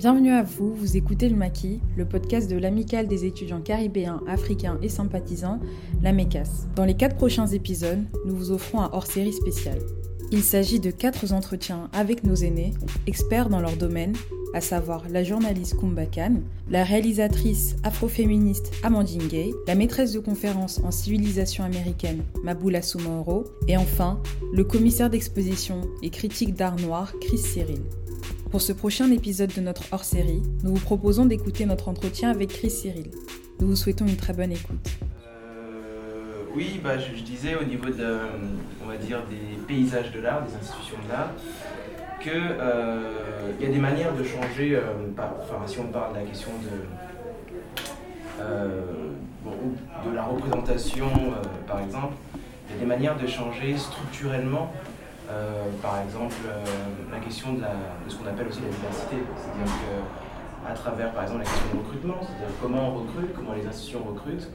[0.00, 4.78] Bienvenue à vous, vous écoutez le Maquis, le podcast de l'Amicale des étudiants caribéens, africains
[4.80, 5.60] et sympathisants,
[6.00, 6.68] la MECAS.
[6.74, 9.78] Dans les quatre prochains épisodes, nous vous offrons un hors-série spécial.
[10.32, 12.72] Il s'agit de quatre entretiens avec nos aînés,
[13.06, 14.14] experts dans leur domaine,
[14.54, 16.36] à savoir la journaliste Kumba Khan,
[16.70, 23.76] la réalisatrice afroféministe Amandine Gay, la maîtresse de conférence en civilisation américaine Maboula Soumaoro, et
[23.76, 24.18] enfin
[24.54, 27.82] le commissaire d'exposition et critique d'art noir Chris Cyril.
[28.50, 32.70] Pour ce prochain épisode de notre hors-série, nous vous proposons d'écouter notre entretien avec Chris
[32.70, 33.12] Cyril.
[33.60, 34.90] Nous vous souhaitons une très bonne écoute.
[35.22, 38.18] Euh, oui, bah, je, disais au niveau de,
[38.82, 41.30] on va dire, des paysages de l'art, des institutions de l'art,
[42.20, 44.82] qu'il euh, y a des manières de changer, euh,
[45.16, 46.70] enfin, si on parle de la question de,
[50.10, 51.06] de la représentation,
[51.68, 52.14] par exemple,
[52.68, 54.72] il y a des manières de changer structurellement,
[55.82, 56.64] par exemple, euh,
[57.12, 57.68] la question de, la-
[58.04, 59.16] de ce qu'on appelle aussi la diversité.
[59.36, 63.54] C'est-à-dire que à travers, par exemple, la question du recrutement, c'est-à-dire comment on recrute, comment
[63.54, 64.50] les institutions recrutent,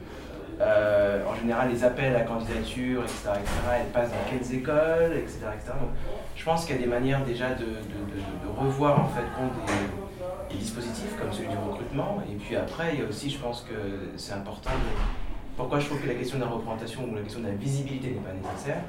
[0.60, 5.40] euh, en général, les appels à candidature, etc., etc., elles passent dans quelles écoles, etc.,
[5.54, 5.72] etc.
[5.80, 5.90] Donc,
[6.34, 9.26] je pense qu'il y a des manières déjà de, de- de- de revoir en fait
[9.36, 12.22] des, des dispositifs comme celui du recrutement.
[12.30, 13.74] Et puis après, il y a aussi, je pense que
[14.16, 14.70] c'est important.
[14.70, 17.54] de- pourquoi je trouve que la question de la représentation ou la question de la
[17.54, 18.82] visibilité n'est pas nécessaire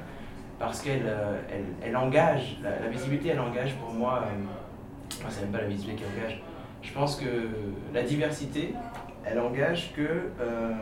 [0.58, 4.24] Parce qu'elle euh, elle, elle engage, la, visibilité, elle engage pour moi.
[4.24, 6.42] euh, enfin, c'est même pas la visibilité qui engage.
[6.82, 7.48] Je pense que
[7.94, 8.74] la diversité,
[9.24, 10.02] elle engage que
[10.40, 10.72] euh,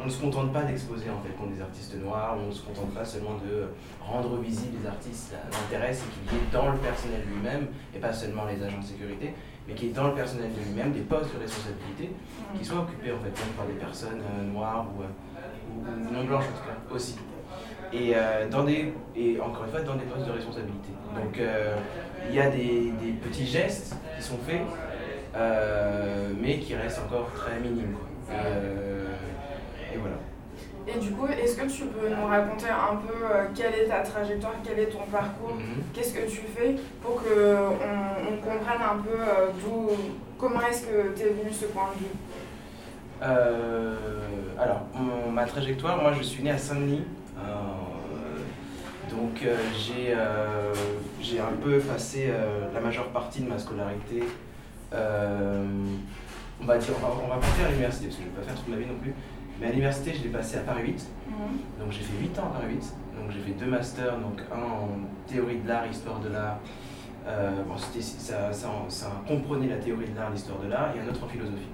[0.00, 2.62] on ne se contente pas d'exposer en fait contre des artistes noirs, on ne se
[2.62, 3.68] contente pas seulement de
[4.02, 5.34] rendre visibles les artistes.
[5.52, 8.84] L'intérêt c'est qu'il y ait dans le personnel lui-même, et pas seulement les agents de
[8.84, 9.34] sécurité,
[9.66, 12.10] mais qu'il y ait dans le personnel de lui-même des postes de responsabilité
[12.58, 14.20] qui soient occupés en fait par des personnes
[14.52, 15.02] noires ou
[16.12, 17.16] non blanches en tout cas aussi.
[17.94, 20.88] Et, euh, dans des, et encore une fois dans des postes de responsabilité.
[21.14, 21.76] Donc euh,
[22.28, 24.62] il y a des, des petits gestes qui sont faits,
[25.36, 27.92] euh, mais qui restent encore très minimes.
[27.94, 28.08] quoi.
[28.34, 30.16] Et, et voilà.
[30.86, 34.00] Et du coup, est-ce que tu peux nous raconter un peu euh, quelle est ta
[34.00, 35.82] trajectoire, quel est ton parcours, Mhm.
[35.94, 39.90] qu'est-ce que tu fais pour que on, on comprenne un peu euh, d'où,
[40.36, 42.10] comment est-ce que tu es venu ce point de vue?
[43.22, 43.96] Euh,
[44.60, 47.04] alors, mon- ma trajectoire, moi je suis né à Saint-Denis.
[49.16, 50.72] Donc euh, j'ai euh,
[51.20, 54.22] j'ai un peu passé euh, la majeure partie de ma scolarité.
[54.92, 58.34] on va dire, on va, on va pas faire à l'université parce que je ne
[58.34, 59.14] vais pas faire toute ma vie non plus.
[59.60, 61.06] Mais à l'université, je l'ai passé à Paris 8.
[61.80, 62.94] Donc j'ai fait 8 ans à Paris 8.
[63.20, 64.88] Donc j'ai fait deux masters, donc un en
[65.26, 66.58] théorie de l'art, histoire de l'art.
[67.66, 71.08] Bon, c'était- ça, ça, ça comprenait la théorie de l'art, l'histoire de l'art, et un
[71.08, 71.73] autre en philosophie.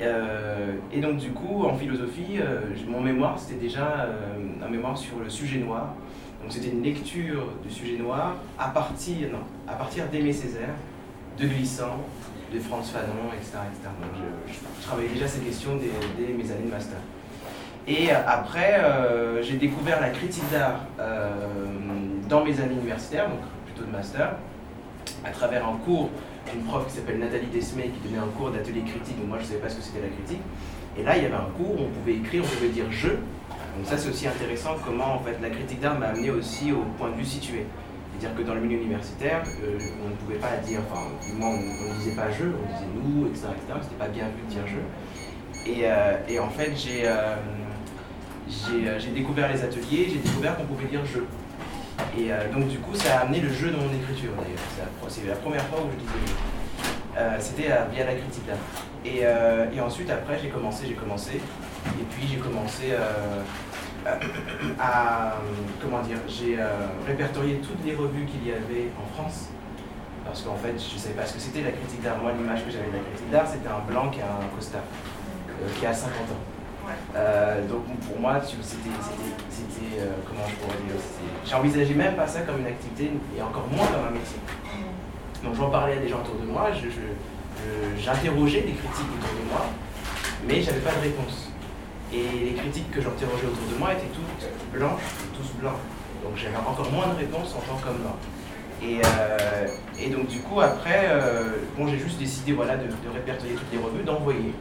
[0.00, 4.96] Euh, et donc du coup, en philosophie, euh, mon mémoire, c'était déjà euh, un mémoire
[4.96, 5.94] sur le sujet noir.
[6.42, 10.74] Donc c'était une lecture du sujet noir à partir, non, à partir d'Aimé Césaire,
[11.38, 11.98] de Glissant,
[12.52, 13.58] de Franz Fanon, etc.
[13.72, 13.88] etc.
[14.00, 15.90] Donc je, travaillais déjà ces questions dès,
[16.22, 16.98] dès mes années de master.
[17.88, 18.80] Et après,
[19.42, 20.80] j'ai découvert la critique d'art
[22.28, 24.32] dans mes années universitaires, donc plutôt de master,
[25.24, 26.10] à travers un cours
[26.52, 29.44] d'une prof qui s'appelle Nathalie Desmé qui donnait un cours d'atelier critique, donc moi je
[29.44, 30.42] ne savais pas ce que c'était la critique.
[30.98, 33.08] Et là, il y avait un cours où on pouvait écrire, on pouvait dire je.
[33.08, 36.82] Donc ça, c'est aussi intéressant comment en fait la critique d'art m'a amené aussi au
[36.98, 37.66] point de vue situé.
[38.18, 41.50] C'est-à-dire que dans le milieu universitaire, euh, on ne pouvait pas dire, enfin, du moins
[41.50, 43.48] on ne disait pas je, on disait nous, etc.
[43.52, 43.78] etc.
[43.82, 45.70] C'était pas bien vu de dire je.
[45.70, 46.72] Et, euh, et en fait,
[47.04, 47.36] euh,
[48.48, 51.18] j'ai découvert les ateliers, j'ai découvert qu'on pouvait dire je.
[52.18, 54.58] Et euh, donc du coup, ça a amené le jeu dans mon écriture d'ailleurs.
[55.08, 56.34] C'est la, première fois où je disais jeu.
[57.38, 58.56] C'était euh, via la critique d'art.
[59.04, 61.36] Et, euh, et ensuite, après, j'ai commencé, j'ai commencé.
[61.36, 62.94] Et puis j'ai commencé
[64.80, 65.36] à,
[65.82, 66.58] comment dire, j'ai
[67.06, 69.50] répertorié toutes les revues qu'il y avait en France.
[70.24, 72.18] Parce qu'en fait, je ne savais pas ce que c'était la critique d'art.
[72.20, 74.82] Moi, l'image que j'avais de la critique d'art, c'était un blanc qui a un costard,
[75.78, 76.55] qui a 50 ans.
[77.14, 78.88] Euh, donc pour moi, c'était,
[79.98, 80.96] euh, comment je pourrais dire,
[81.44, 84.38] j'envisageais même pas ça comme une activité et encore moins comme un métier.
[85.42, 86.88] Donc j'en parlais à des gens autour de moi, je,
[88.00, 89.66] j'interrogeais les critiques autour de moi,
[90.46, 91.50] mais j'avais pas de réponse.
[92.12, 95.00] Et les critiques que j'interrogeais autour de moi étaient toutes blanches,
[95.36, 95.78] tous blancs.
[96.22, 98.16] Donc j'avais encore moins de réponses en tant qu'homme noir.
[98.82, 99.66] Et, euh,
[99.98, 101.08] et donc du coup après,
[101.76, 104.52] bon, j'ai juste décidé voilà, de répertorier toutes les revues, d'envoyer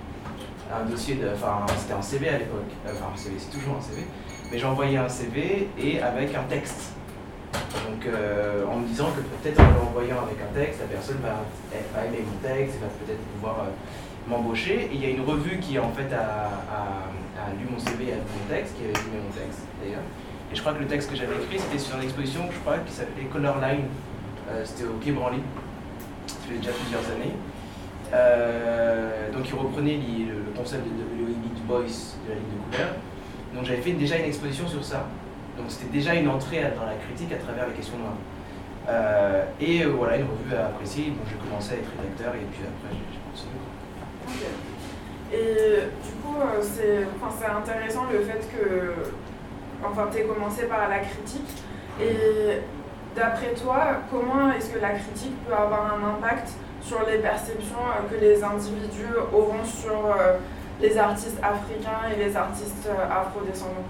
[0.74, 3.82] un dossier, de, enfin c'était un CV à l'époque, enfin un CV, c'est toujours un
[3.82, 4.02] CV,
[4.52, 6.94] mais envoyé un CV et avec un texte.
[7.54, 11.44] Donc euh, en me disant que peut-être en l'envoyant avec un texte, la personne va,
[11.94, 14.90] va aimer mon texte et va peut-être pouvoir euh, m'embaucher.
[14.92, 16.50] Et il y a une revue qui en fait a,
[17.60, 20.06] lu mon CV et a lu mon texte, qui avait lu mon texte d'ailleurs.
[20.52, 22.78] Et je crois que le texte que j'avais écrit, c'était sur une exposition, je crois,
[22.80, 23.86] qui s'appelait Color Line.
[24.50, 25.42] Euh, c'était au Quai Branly.
[26.28, 27.34] ça fait déjà plusieurs années.
[28.14, 31.56] Euh, donc il reprenait le, concept de W.E.B.
[31.56, 32.94] Du Bois de la ligne de couleur.
[33.54, 35.08] Donc j'avais fait déjà une exposition sur ça.
[35.58, 38.18] Donc c'était déjà une entrée dans la critique à travers les questions noires.
[38.88, 41.12] Euh, et euh, voilà, une revue à apprécier.
[41.12, 43.60] Bon, j'ai commencé à être rédacteur et puis après j'ai continué.
[45.34, 49.12] Et du coup, c'est intéressant le fait que
[49.84, 51.64] enfin, tu aies commencé par la critique.
[52.02, 52.62] Et
[53.16, 56.50] d'après toi, comment est-ce que la critique peut avoir un impact
[56.86, 60.38] sur les perceptions euh, que les individus auront sur euh,
[60.80, 63.90] les artistes africains et les artistes euh, afro-descendants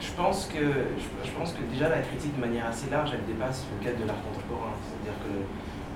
[0.00, 0.58] je pense, que,
[0.98, 4.06] je, pense que déjà la critique de manière assez large, elle dépasse le cadre de
[4.08, 4.74] l'art contemporain.
[4.82, 5.34] C'est-à-dire que,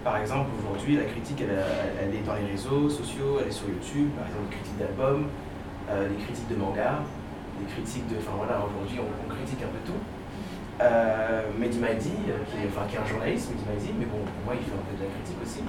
[0.04, 4.10] par exemple, aujourd'hui, la critique, elle, est dans les réseaux sociaux, elle est sur YouTube,
[4.14, 5.26] par exemple, des critiques d'albums,
[5.90, 7.02] des critiques de manga,
[7.58, 8.16] des critiques de...
[8.22, 9.98] Enfin voilà, aujourd'hui, on, critique un peu tout.
[10.80, 14.42] Euh, Mehdi euh, qui, est, enfin, qui est un journaliste, Mehdi Maïdi, mais bon, pour
[14.44, 15.60] moi, il fait un peu de la critique aussi.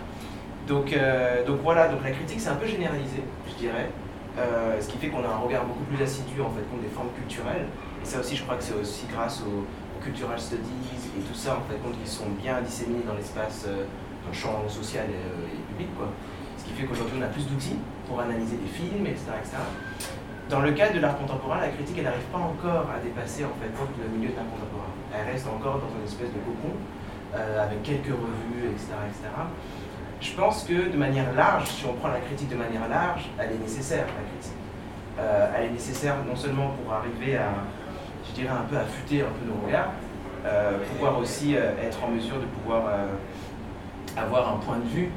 [0.67, 3.89] Donc, euh, donc voilà, donc la critique, c'est un peu généralisé, je dirais.
[4.37, 6.93] Euh, ce qui fait qu'on a un regard beaucoup plus assidu en fait contre des
[6.93, 7.65] formes culturelles.
[8.03, 9.65] Et ça aussi, je crois que c'est aussi grâce aux,
[10.03, 14.29] cultural studies et tout ça, en fait, compte qui sont bien disséminés dans l'espace, dans
[14.29, 15.89] le champ social et, public.
[15.97, 16.07] Quoi.
[16.55, 19.25] Ce qui fait qu'aujourd'hui, on a plus d'outils pour analyser des films, etc.
[19.41, 19.57] etc.
[20.49, 23.51] Dans le cadre de l'art contemporain, la critique, elle n'arrive pas encore à dépasser en
[23.59, 24.86] fait le milieu de l'art contemporain.
[25.13, 26.75] Elle reste encore dans une espèce de cocon,
[27.35, 29.29] euh, avec quelques revues, etc., etc.
[30.19, 33.51] Je pense que de manière large, si on prend la critique de manière large, elle
[33.51, 34.57] est nécessaire, la critique.
[35.19, 37.49] Euh, elle est nécessaire non seulement pour arriver à,
[38.27, 39.91] je dirais, un peu affûter un peu nos regards,
[40.45, 42.83] euh, pouvoir aussi être en mesure de pouvoir
[44.15, 45.09] avoir un point de vue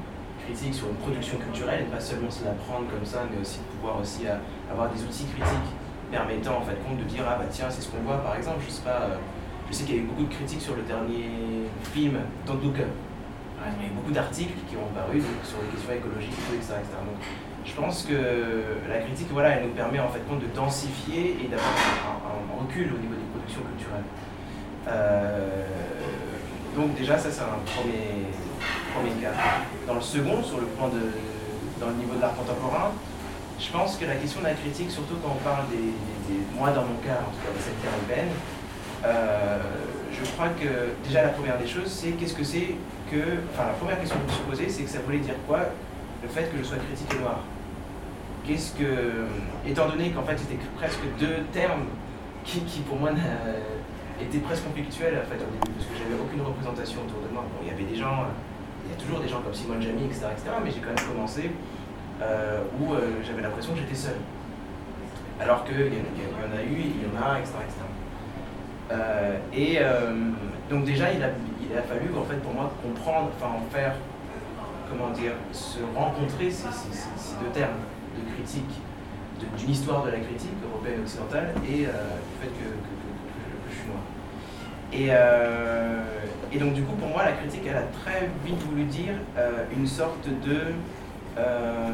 [0.44, 3.60] critique sur une production culturelle, et pas seulement se la prendre comme ça, mais aussi
[3.76, 4.22] pouvoir aussi
[4.70, 5.72] avoir des outils critiques
[6.10, 8.58] permettant en fait compte de dire ah bah tiens c'est ce qu'on voit par exemple,
[8.66, 9.20] je sais pas,
[9.70, 12.82] je sais qu'il y a eu beaucoup de critiques sur le dernier film Tanduka.
[12.82, 16.96] Il y a eu beaucoup d'articles qui ont paru sur les questions écologiques, etc., etc.
[17.06, 17.20] Donc,
[17.64, 18.16] je pense que
[18.88, 22.98] la critique, voilà, elle nous permet en fait de densifier et d'avoir un, recul au
[22.98, 24.08] niveau des productions culturelles.
[24.88, 25.66] Euh,
[26.76, 28.26] donc déjà, ça c'est un premier,
[28.94, 29.32] premier cas.
[29.86, 31.12] Dans le second, sur le point de,
[31.78, 32.92] dans le niveau de l'art contemporain,
[33.60, 35.92] je pense que la question de la critique, surtout quand on parle des,
[36.56, 38.34] moi dans mon cas, en tout cas des scènes caribéennes,
[39.04, 39.58] euh,
[40.12, 42.74] je crois que déjà la première des choses, c'est qu'est-ce que c'est
[43.10, 45.34] que, enfin la première question que je me suis posée, c'est que ça voulait dire
[45.46, 45.60] quoi
[46.22, 47.40] le fait que je sois critique et noir?
[48.46, 49.26] Qu'est-ce que,
[49.66, 51.86] étant donné qu'en fait c'était presque deux termes
[52.44, 53.10] qui, qui pour moi
[54.20, 57.44] étaient presque conflictuels en fait au début, parce que j'avais aucune représentation autour de moi.
[57.48, 58.26] Bon, il y avait des gens
[58.84, 60.50] il y a toujours des gens comme Simone Jamy, etc., etc.
[60.64, 61.50] mais j'ai quand même commencé
[62.22, 64.16] euh, où euh, j'avais l'impression que j'étais seul.
[65.40, 67.54] Alors qu'il y, en a eu, il y en a, etc.
[69.52, 70.12] et euh,
[70.68, 71.28] donc déjà, il a,
[71.60, 73.94] il a fallu en fait, pour moi comprendre, enfin en faire,
[74.88, 76.66] comment dire, se rencontrer ces,
[77.42, 77.78] deux termes
[78.16, 78.80] de critique,
[79.58, 82.68] d'une histoire de la critique européenne occidentale et du fait que,
[83.70, 84.02] je, suis noir.
[84.92, 85.10] Et,
[86.52, 89.64] et donc du coup, pour moi, la critique, elle a très vite voulu dire euh,
[89.76, 90.74] une sorte de,
[91.38, 91.90] euh,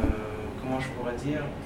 [0.61, 1.66] comment je pourrais dire, euh,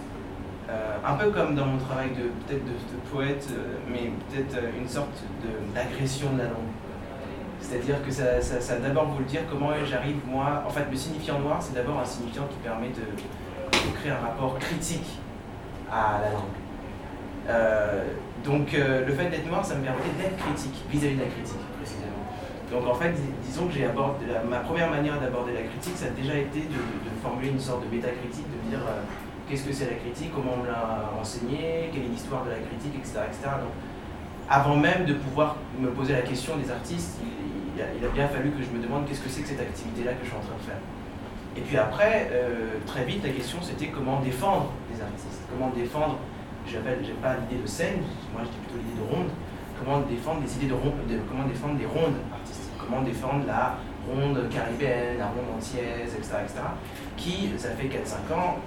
[1.04, 3.48] un peu comme dans mon travail de peut-être de, poète,
[3.90, 5.24] mais peut-être une sorte
[5.74, 6.72] d'agression de, la langue.
[7.60, 11.58] C'est-à-dire que ça, ça, d'abord voulu dire comment j'arrive, moi, en fait, le signifiant noir,
[11.60, 13.02] c'est d'abord un signifiant qui permet de,
[13.94, 15.18] créer un rapport critique
[15.90, 16.58] à la langue.
[18.44, 21.28] donc le fait d'être noir, ça me permettait d'être critique vis à -vis de la
[21.28, 21.60] critique.
[22.70, 23.12] Donc en fait,
[23.44, 26.78] disons que j'ai abordé, ma première manière d'aborder la critique, ça a déjà été de,
[27.22, 29.02] formuler une sorte de métacritique, de dire euh,
[29.50, 32.94] qu'est-ce que c'est la critique, comment on l'a enseigné, quelle est l'histoire de la critique,
[32.94, 33.18] etc.
[33.58, 33.74] Donc,
[34.48, 37.18] avant même de pouvoir me poser la question des artistes,
[37.76, 40.24] il, a, bien fallu que je me demande qu'est-ce que c'est que cette activité-là que
[40.24, 40.82] je suis en train de faire.
[41.56, 46.18] Et puis après, euh, très vite, la question c'était comment défendre les artistes, comment défendre,
[46.66, 46.82] j'aime
[47.22, 48.02] pas l'idée de scène,
[48.32, 49.30] moi j'ai plutôt l'idée de ronde,
[49.78, 50.94] comment défendre des idées de, ronde,
[51.28, 52.16] comment défendre des rondes
[52.78, 53.76] comment défendre la
[54.08, 56.60] ronde caribéenne, la ronde antillaise, etc., etc.,
[57.16, 58.58] qui, ça fait 4-5 ans,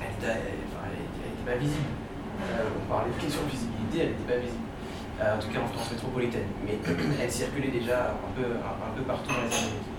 [0.00, 1.94] elle n'était pas visible.
[2.40, 4.64] Euh, on parlait de question de visibilité, elle n'était pas visible.
[5.22, 6.48] Euh, en tout cas en France métropolitaine.
[6.64, 6.78] Mais
[7.22, 9.94] elle circulait déjà un peu, un, peu partout dans les Amériques.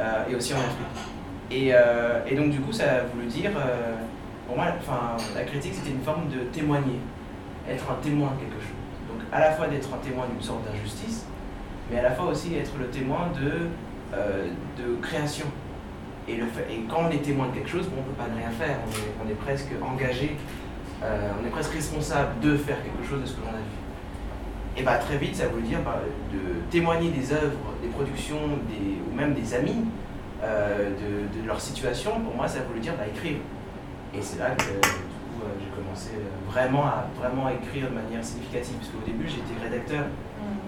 [0.00, 0.96] Euh, et aussi en Afrique.
[1.50, 1.72] Et,
[2.26, 3.50] et, donc du coup, ça a voulu dire,
[4.46, 4.66] pour moi,
[5.34, 7.00] la critique, c'était une forme de témoigner,
[7.68, 8.78] être un témoin de quelque chose.
[9.08, 11.26] Donc à la fois d'être un témoin d'une sorte d'injustice,
[11.90, 13.66] mais à la fois aussi être le témoin de,
[14.80, 15.46] de création.
[16.28, 18.28] Et, le fait, et quand on est témoin de quelque chose, on ne peut pas
[18.28, 18.76] ne rien faire,
[19.24, 20.36] on est, presque engagé,
[21.02, 24.76] euh, on est presque responsable de faire quelque chose de ce que l'on a vu.
[24.76, 26.00] et bah, très vite, ça voulait dire bah,
[26.32, 29.84] de témoigner des œuvres, des productions, des, ou même des amis,
[30.42, 32.20] euh, de, de, leur situation.
[32.20, 33.38] Pour moi, ça voulait dire bah, écrire.
[34.14, 36.10] Et c'est là que du coup, euh, j'ai commencé
[36.48, 38.76] vraiment à, vraiment à écrire de manière significative.
[38.76, 40.04] Parce qu'au début, j'étais rédacteur.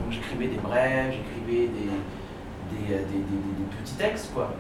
[0.01, 1.89] Donc j'écrivais des brèves, j'écrivais des,
[2.71, 4.55] des, des, des, petits textes, quoi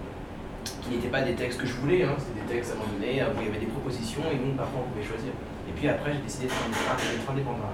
[0.83, 2.15] qui n'étaient pas des textes que je voulais, hein.
[2.19, 4.55] c'était des textes à un moment donné où il y avait des propositions et nous,
[4.55, 5.33] parfois, on pouvait choisir.
[5.69, 7.71] Et puis après, j'ai décidé d'être indépendant.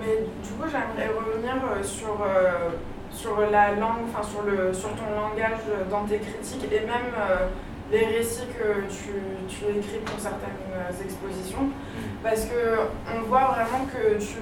[0.00, 2.70] Mais du coup, j'aimerais revenir euh, sur, euh,
[3.12, 7.48] sur la langue, enfin sur, le, sur ton langage dans tes critiques et même euh,
[7.92, 9.12] les récits que tu,
[9.46, 11.64] tu, écris pour certaines expositions.
[11.64, 12.00] Mm.
[12.22, 14.38] Parce qu'on voit vraiment que tu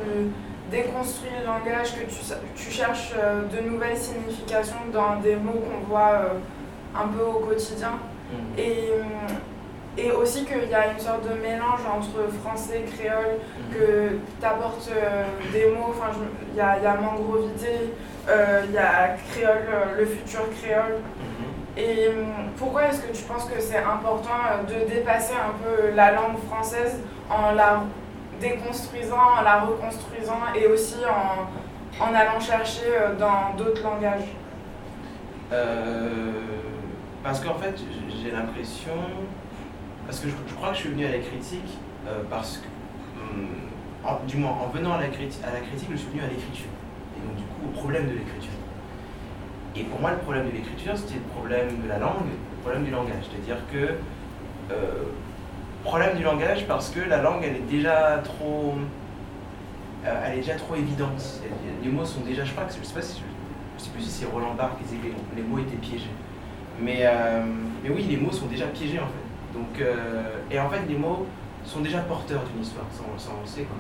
[0.70, 2.20] déconstruis le langage, que tu,
[2.54, 6.34] tu cherches de nouvelles significations dans des mots qu'on voit
[6.95, 7.92] un peu au quotidien.
[8.30, 8.59] Mm.
[8.59, 8.92] Et
[9.99, 13.75] et aussi qu'il y a une sorte de mélange entre français et créole, mhm.
[13.75, 16.11] que tu apportes euh, des mots, enfin
[16.52, 17.92] il y a, y a mangrovité,
[18.28, 20.99] euh, il y a créole, euh, le futur créole.
[21.18, 21.83] Mhm.
[21.83, 22.09] Et
[22.57, 26.99] pourquoi est-ce que tu penses que c'est important de dépasser un peu la langue française
[27.30, 27.83] en la
[28.40, 32.83] déconstruisant, en la reconstruisant et aussi en, en allant chercher
[33.18, 34.28] dans d'autres langages?
[37.22, 37.75] Parce qu'en fait,
[38.22, 38.92] j'ai l'impression
[40.06, 42.66] parce que je, crois que je suis venu à la critique euh, parce que,
[43.20, 45.42] hum, du moins en venant à la, critique,
[45.90, 46.70] je suis venu à l'écriture.
[47.16, 48.52] Et donc du coup au problème de l'écriture.
[49.76, 52.84] Et pour moi le problème de l'écriture c'était le problème de la langue, le problème
[52.84, 53.25] du langage.
[53.30, 53.94] C'est-à-dire que
[54.72, 55.04] euh,
[55.84, 58.76] problème du langage parce que la langue elle est déjà trop
[60.06, 61.42] euh, elle est déjà trop évidente.
[61.82, 63.22] Les mots sont déjà, je crois que je sais pas si
[63.76, 66.10] sais plus si c'est Roland Barthes qui disait que les, mots étaient piégés.
[66.80, 67.04] Mais,
[67.82, 69.28] mais oui, les mots sont déjà piégés en fait.
[69.58, 71.26] Donc, euh, et en fait, les mots
[71.64, 73.62] sont déjà porteurs d'une histoire, ça, on, le sait.
[73.62, 73.76] Quoi.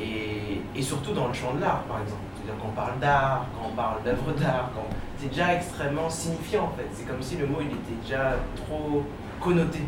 [0.00, 2.20] Et, et, surtout dans le champ de l'art, par exemple.
[2.34, 4.70] C'est-à-dire quand on parle d'art, quand on parle d'œuvre d'art,
[5.18, 6.88] c'est déjà extrêmement signifiant en fait.
[6.92, 9.04] C'est comme si le mot il était déjà trop
[9.40, 9.80] connoté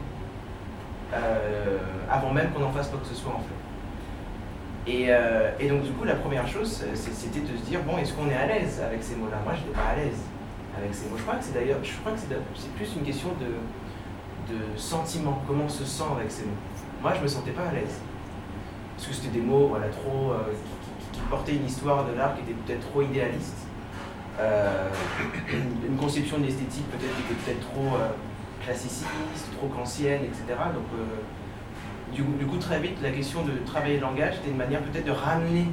[1.13, 4.93] euh, avant même qu'on en fasse quoi que ce soit en fait.
[4.93, 8.13] Et, euh, et donc du coup la première chose c'était de se dire bon est-ce
[8.13, 9.39] qu'on est à l'aise avec ces mots-là?
[9.43, 10.21] Moi je n'étais pas à l'aise
[10.77, 11.17] avec ces mots.
[11.17, 15.43] Je crois que c'est d'ailleurs, je crois que c'est plus une question de, de sentiment,
[15.47, 16.61] comment on se sent avec ces mots.
[17.03, 18.01] Moi, je me sentais pas à l'aise.
[18.97, 20.53] Parce que c'était des mots voilà, trop, euh,
[21.13, 23.67] qui, portaient une histoire de l'art qui était peut-être trop idéaliste.
[24.41, 24.89] Euh,
[25.87, 28.09] une conception de l'esthétique peut-être qui était peut-être trop euh,
[28.65, 29.07] classiciste,
[29.57, 30.45] trop ancienne, etc.
[30.75, 30.85] Donc,
[32.13, 35.07] du, du, coup, très vite, la question de travailler le langage, c'était une manière peut-être
[35.07, 35.67] de ramener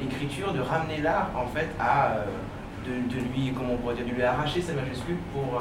[0.00, 2.24] l'écriture, de ramener l'art, en fait, à.
[2.84, 5.58] De, de, lui, comment on pourrait dire, de lui arracher sa majuscule pour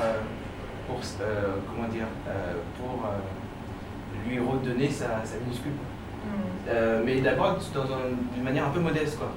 [0.87, 5.71] pour, euh, comment dire, euh, pour euh, lui redonner sa, sa minuscule.
[5.71, 7.03] Mm.
[7.05, 7.57] mais d'abord
[8.33, 9.19] d'une manière un peu modeste.
[9.19, 9.31] Quoi.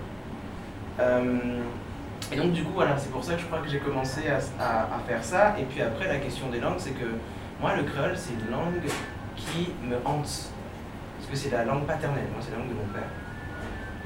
[2.32, 4.82] et donc du coup, voilà, c'est pour ça que je crois que j'ai commencé à,
[4.94, 5.56] à, faire ça.
[5.58, 7.06] Et puis après, la question des langues, c'est que
[7.60, 8.80] moi, le créole, c'est une langue
[9.34, 10.52] qui me hante.
[11.18, 13.10] Parce que c'est la langue paternelle, moi, c'est la langue de mon père.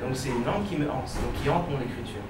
[0.00, 2.24] Donc c'est une langue qui me hante, donc qui hante mon écriture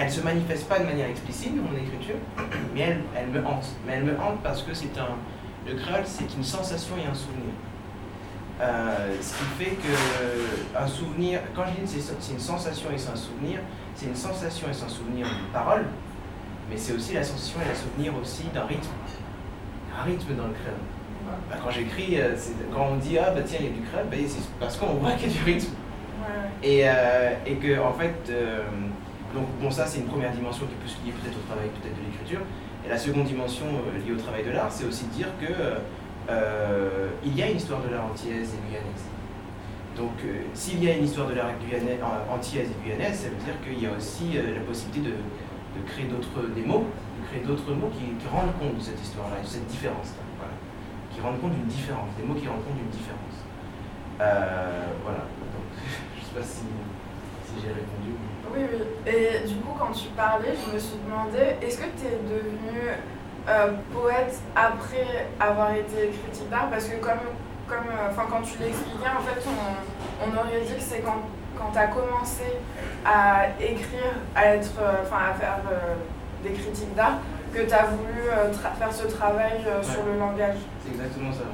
[0.00, 2.16] elle ne se manifeste pas de manière explicite dans mon écriture,
[2.74, 3.66] mais elle, elle me hante.
[3.86, 5.16] Mais elle me hante parce que c'est un.
[5.68, 7.52] Le créole, c'est une sensation et un souvenir.
[8.62, 12.98] Euh, ce qui fait que un souvenir, quand je dis que c'est une sensation et
[12.98, 13.60] c'est un souvenir,
[13.94, 15.84] c'est une sensation et c'est un souvenir d'une parole,
[16.70, 18.90] mais c'est aussi la sensation et le souvenir aussi d'un rythme.
[19.98, 20.80] Un rythme dans le créole.
[21.50, 22.34] Bah, quand j'écris, euh,
[22.72, 24.94] quand on dit ah bah tiens il y a du créole, bah, c'est parce qu'on
[24.94, 25.72] voit qu'il y a du rythme.
[26.62, 28.30] Et, euh, et que en fait
[29.34, 31.94] donc bon, ça c'est une première dimension qui peut se lier peut-être au travail peut-être
[31.94, 32.40] de l'écriture.
[32.84, 35.52] Et la seconde dimension euh, liée au travail de l'art, c'est aussi de dire que
[36.30, 39.06] euh, il y a une histoire de l'art antillaise et guyanaise.
[39.96, 41.50] Donc euh, s'il y a une histoire de l'art
[42.32, 46.06] antillaise et guyanaise, ça veut dire qu'il y a aussi la possibilité de, de créer
[46.06, 46.86] d'autres des mots,
[47.20, 50.54] de créer d'autres mots qui, rendent compte de cette histoire-là, de cette différence-là, voilà.
[51.14, 53.46] qui rendent compte d'une différence, des mots qui rendent compte d'une différence.
[54.18, 55.22] voilà.
[55.38, 56.66] Donc je ne sais pas si,
[57.46, 58.29] si j'ai répondu.
[58.52, 58.82] Oui, oui.
[59.06, 62.90] Et du coup, quand tu parlais, je me suis demandé, est-ce que tu es devenu
[63.48, 66.68] euh, poète après avoir été critique d'art?
[66.70, 67.22] Parce que comme,
[67.68, 71.22] comme euh, quand tu l'expliquais, en fait, on, on, aurait dit que c'est quand,
[71.56, 72.58] quand tu as commencé
[73.04, 75.60] à écrire, à, être, euh, enfin, à faire
[76.42, 77.18] des critiques d'art,
[77.54, 78.30] que tu as voulu
[78.78, 80.56] faire ce travail sur le langage.
[80.84, 81.44] C'est exactement ça.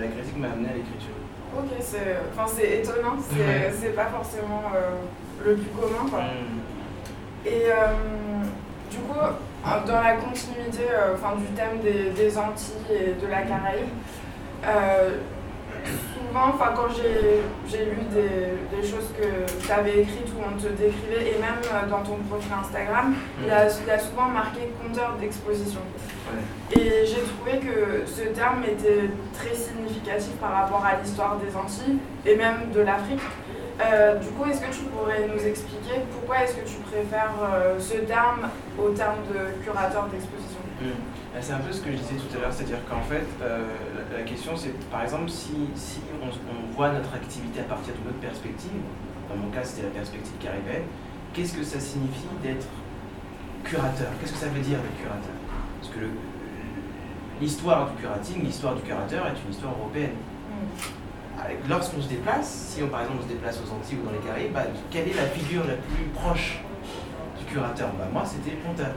[0.00, 1.14] La critique m'a amené à l'écriture.
[1.56, 4.62] Ok, c'est étonnant, c'est pas forcément
[5.44, 6.08] le plus commun.
[6.10, 6.20] Quoi.
[6.20, 6.64] Mm.
[7.46, 7.94] Et euh,
[8.90, 9.18] du coup,
[9.86, 13.88] dans la continuité euh, enfin, du thème des, Antilles et de la Caraïbe,
[16.36, 16.88] enfin quand
[17.68, 21.60] j'ai lu des, des, choses que tu avais écrites où on te décrivait, et même
[21.72, 25.80] euh, dans ton profil Instagram, il, a, il, a, souvent marqué compteur d'exposition.
[26.72, 31.98] Et j'ai trouvé que ce terme était très significatif par rapport à l'histoire des Antilles
[32.26, 33.20] et même de l'Afrique.
[33.80, 37.78] Euh, du coup, est-ce que tu pourrais nous expliquer pourquoi est-ce que tu préfères euh,
[37.78, 38.48] ce terme
[38.78, 40.63] au terme de curateur d'exposition?
[40.88, 41.34] Mmh.
[41.34, 43.64] bah, C'est un peu ce que je disais tout à l'heure, c'est-à-dire qu'en fait, euh,
[44.16, 48.20] la, question c'est, par exemple, si, si on, voit notre activité à partir d'une autre
[48.20, 48.82] perspective,
[49.28, 50.84] dans mon cas c'était la perspective caribéenne,
[51.32, 52.66] qu'est-ce que ça signifie d'être
[53.62, 54.08] curateur?
[54.20, 55.36] Qu'est-ce que ça veut dire d'être curateur?
[55.80, 56.10] Parce que
[57.40, 60.14] l'histoire du curating, l'histoire du curateur est une histoire européenne.
[60.50, 61.68] Mmh.
[61.68, 64.24] Lorsqu'on se déplace, si on, par exemple on se déplace aux Antilles ou dans les
[64.24, 66.60] Caraïbes, bah, quelle est la figure la plus proche
[67.38, 67.90] du curateur?
[67.98, 68.94] Bah, Moi, c'était le conteur.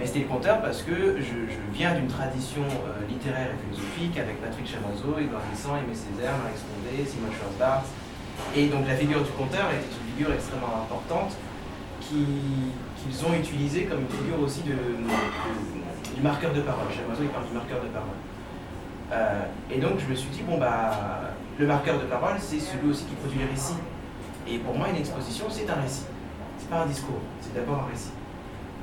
[0.00, 1.36] Mais c'était le conteur parce que je,
[1.74, 6.56] viens d'une tradition euh, littéraire et philosophique avec Patrick Chamoiseau, Édouard Glissant, Aimé Césaire, Marie
[6.56, 7.84] Scondé, Simon Schwarzbart.
[8.56, 11.36] Et donc la figure du conteur était une figure extrêmement importante
[12.00, 14.72] qu'ils ont utilisée comme une figure aussi de
[16.16, 16.88] du marqueur de parole.
[16.96, 18.16] Chamoiseau, il parle du marqueur de parole.
[19.12, 21.28] Euh, et donc, je me suis dit, bon, bah,
[21.58, 23.76] le marqueur de parole, c'est celui aussi qui produit les récits.
[24.48, 26.06] Et pour moi, une exposition, c'est un récit.
[26.58, 28.12] C'est pas un discours, c'est d'abord un récit.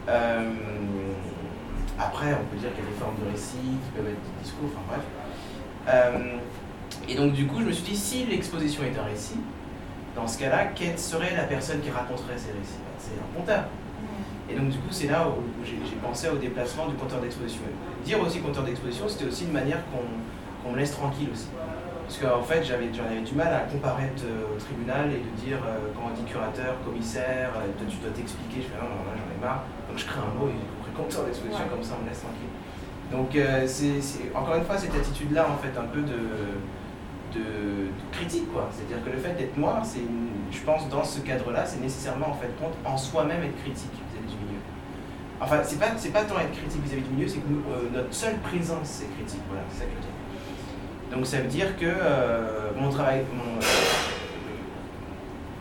[0.09, 0.53] Euh,
[2.00, 4.44] après, on peut dire qu'il y a des formes de récits qui peuvent être des
[4.44, 5.01] discours, enfin bref.
[5.89, 6.38] Euh,
[7.10, 9.39] et donc, du coup, je me suis dit, si l'exposition est un récit,
[10.16, 12.82] dans ce cas-là, quelle serait la personne qui raconterait ces récits?
[13.00, 13.66] C'est un conteur.
[14.50, 17.62] Et donc, du coup, c'est là où j'ai pensé au déplacement du compteur d'exposition.
[18.06, 21.48] Dire aussi compteur d'exposition, c'était aussi une manière qu'on me laisse tranquille aussi.
[22.08, 26.10] Parce qu'en fait, j'avais du mal à comparaître au tribunal et de dire, euh, quand
[26.10, 28.63] on dit curateur, commissaire, euh, tu dois t'expliquer.
[28.63, 29.63] Je fais, non, non, là, j'en ai marre.
[29.89, 30.56] Donc, je crée un mot et
[30.98, 32.54] compteur d'exposition, comme ça, on laisse tranquille.
[33.12, 33.38] Donc,
[33.68, 36.20] c'est encore une fois cette attitude-là, en fait, un peu de,
[37.34, 38.70] de, critique, quoi.
[38.72, 40.01] C'est-à-dire que le fait d'être noir, c'est,
[40.51, 43.92] je pense, dans ce cadre-là, c'est nécessairement, en fait, compte en soi-même être critique.
[45.39, 48.38] Enfin, c'est pas, pas tant être critique vis-à-vis du milieu, c'est que euh, notre seule
[48.38, 49.42] présence est critique.
[49.48, 51.16] Voilà, c'est ça que je veux dire.
[51.16, 53.66] Donc ça veut dire que euh, mon, travail, mon, euh,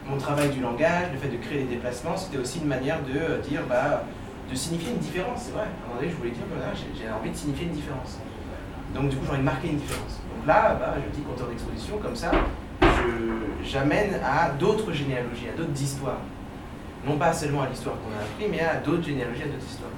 [0.08, 3.40] mon, travail du langage, le fait de créer des déplacements, c'était aussi une manière de
[3.46, 4.04] dire, bah,
[4.50, 5.42] de signifier une différence.
[5.44, 7.72] C'est vrai, à un moment donné, je voulais dire, voilà, j'ai envie de signifier une
[7.72, 8.18] différence.
[8.94, 10.20] Donc du coup, j'ai envie de marquer une différence.
[10.34, 12.30] Donc là, bah, je dis compteur d'exposition, comme ça,
[13.64, 16.20] j'amène à d'autres généalogies, à d'autres histoires
[17.06, 19.90] non pas seulement à l'histoire qu'on a appris, mais à d'autres généalogies, à d'autres histoires.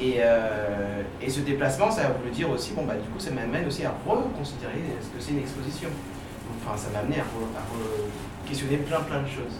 [0.00, 3.66] Et, euh, et, ce déplacement, ça voulu dire aussi, bon, bah, du coup, ça m'amène
[3.66, 5.88] aussi à reconsidérer ce que c'est une exposition.
[6.58, 9.54] Enfin, ça m'a amené à, questionner plein, plein de choses.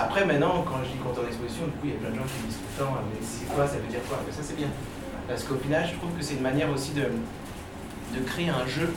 [0.00, 2.22] Après, maintenant, quand je dis compteur d'exposition, du coup, il y a plein de gens
[2.22, 4.18] qui me disent tout le temps, mais c'est quoi, ça veut dire quoi?
[4.30, 4.68] Ça, c'est bien.
[5.26, 8.94] Parce qu'au final, je trouve que c'est une manière aussi de, de créer un jeu,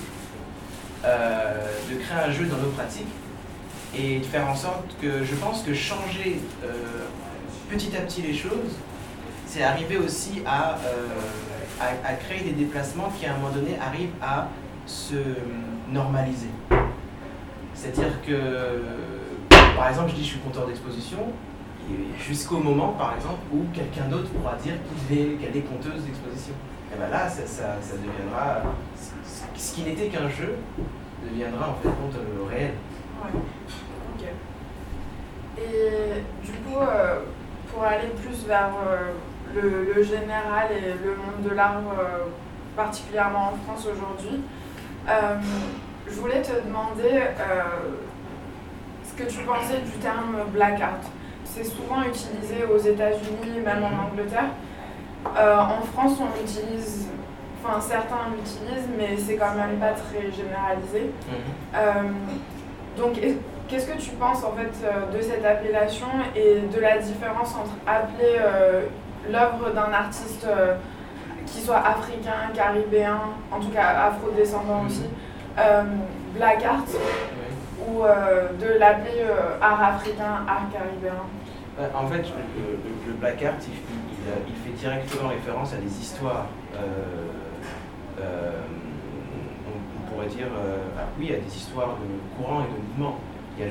[1.04, 3.08] euh, de créer un jeu dans nos pratiques
[3.98, 6.70] et de faire en sorte que je pense que changer euh,
[7.68, 8.78] petit à petit les choses,
[9.48, 11.08] c'est arriver aussi à, euh,
[11.80, 14.50] à, créer des déplacements qui à un moment donné arrivent à
[14.86, 15.16] se
[15.92, 16.52] normaliser.
[17.74, 18.82] C'est-à-dire que,
[19.76, 21.20] par exemple, je dis je suis compteur d'exposition,
[22.20, 24.74] jusqu'au moment, par exemple, où quelqu'un d'autre pourra dire
[25.08, 26.54] qu'il est, qu'elle est conteuse d'exposition.
[26.94, 28.62] Et bien là, ça, ça, deviendra,
[29.56, 30.56] ce qui n'était qu'un jeu,
[31.24, 32.74] deviendra en fait compte le réel.
[35.58, 37.20] Et du coup, euh,
[37.72, 39.12] pour aller plus vers euh,
[39.96, 42.26] le, général et le monde de l'art, euh,
[42.76, 44.42] particulièrement en France aujourd'hui,
[46.08, 47.22] je voulais te demander
[49.24, 51.02] que tu pensais du terme black art.
[51.44, 54.52] C'est souvent utilisé aux États-Unis, même en Angleterre.
[55.26, 57.10] en France, on l'utilise,
[57.64, 61.12] enfin certains l'utilisent, mais c'est quand même pas très généralisé.
[61.74, 62.14] Mhm.
[62.98, 63.20] donc,
[63.72, 67.72] Qu'est-ce que tu penses en fait euh, de cette appellation et de la différence entre
[67.88, 68.82] appeler euh,
[69.30, 70.76] l'œuvre d'un artiste euh,
[71.46, 75.06] qui soit africain, caribéen, en tout cas afro-descendant aussi,
[76.36, 76.84] black art,
[77.88, 78.04] ou
[78.60, 79.24] de l'appeler
[79.62, 81.22] art africain, art caribéen
[81.94, 82.26] En fait,
[83.08, 86.48] le, black art, il, fait directement référence à des histoires.
[86.78, 86.82] on,
[90.12, 90.48] pourrait dire,
[90.98, 92.06] ah oui, à des histoires de
[92.38, 93.16] courant et de mouvement.
[93.58, 93.68] Il y,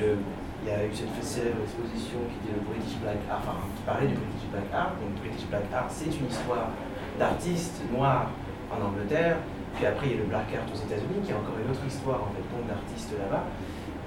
[0.71, 3.41] a eu cette célèbre exposition qui était le British Black Art,
[3.75, 4.93] qui parlait du British Black Art.
[5.01, 6.69] Donc, British Black Art, c'est une histoire
[7.17, 8.29] d'artistes noirs
[8.69, 9.37] en Angleterre.
[9.75, 11.85] Puis après, il y a le Black Art aux États-Unis, qui est encore une autre
[11.87, 13.43] histoire en fait, d'artistes là-bas.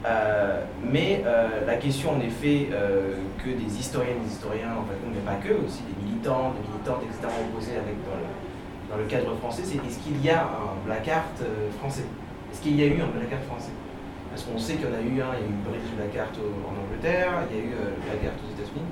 [0.04, 4.84] Euh, mais euh, la question en effet euh, que des historiennes et des historiens, en
[4.84, 9.02] fait, mais pas que, aussi des militants, des militantes, etc., ont posé avec, dans, le,
[9.02, 11.32] le cadre français, c'est est-ce qu'il y a un black art
[11.78, 12.04] français?
[12.52, 13.72] Est-ce qu'il y a eu un black art français?
[14.30, 16.16] Parce qu'on sait qu'il y en a eu un, il y a eu British Black
[16.18, 18.84] Art en Angleterre, il y a eu euh, Black Art aux États-Unis,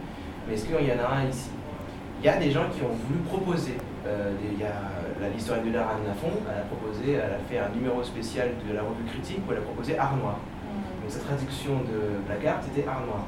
[0.46, 1.50] mais est-ce qu'il y en a un ici?
[2.20, 3.74] Il y a des gens qui ont voulu proposer.
[4.06, 7.74] Il y a l'historienne de l'art Anne Lafont, elle a proposé, elle a fait un
[7.74, 10.38] numéro spécial de la revue critique où elle a proposé Art Noir.
[11.02, 13.24] Donc sa traduction de Black Art était Art Noir.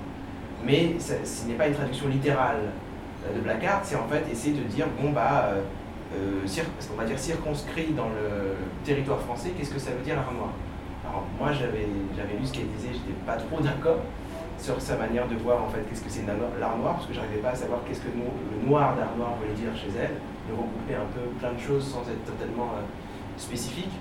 [0.64, 2.70] Mais ce n'est pas une traduction littérale
[3.34, 5.50] de Black Art, c'est en fait essayer de dire, bon bah,
[6.14, 6.46] euh,
[6.92, 10.50] on va dire circonscrit dans le territoire français, qu'est-ce que ça veut dire Art Noir
[11.06, 14.00] alors moi j'avais lu ce qu'elle disait, j'étais pas trop d'accord
[14.58, 17.42] sur sa manière de voir en fait qu'est-ce que c'est l'art noir, parce que j'arrivais
[17.42, 20.16] pas à savoir qu'est-ce que le, noir d'art noir voulait dire chez elle,
[20.48, 22.82] de regrouper un peu plein de choses sans être totalement euh,
[23.36, 23.92] spécifique.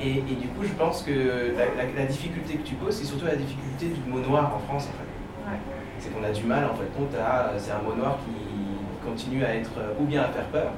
[0.00, 3.86] Et, du coup je pense que la, difficulté que tu poses, c'est surtout la difficulté
[3.86, 5.58] du mot noir en France en fait.
[5.98, 9.44] C'est qu'on a du mal en fait compte à, c'est un mot noir qui continue
[9.44, 10.72] à être, ou bien à faire peur,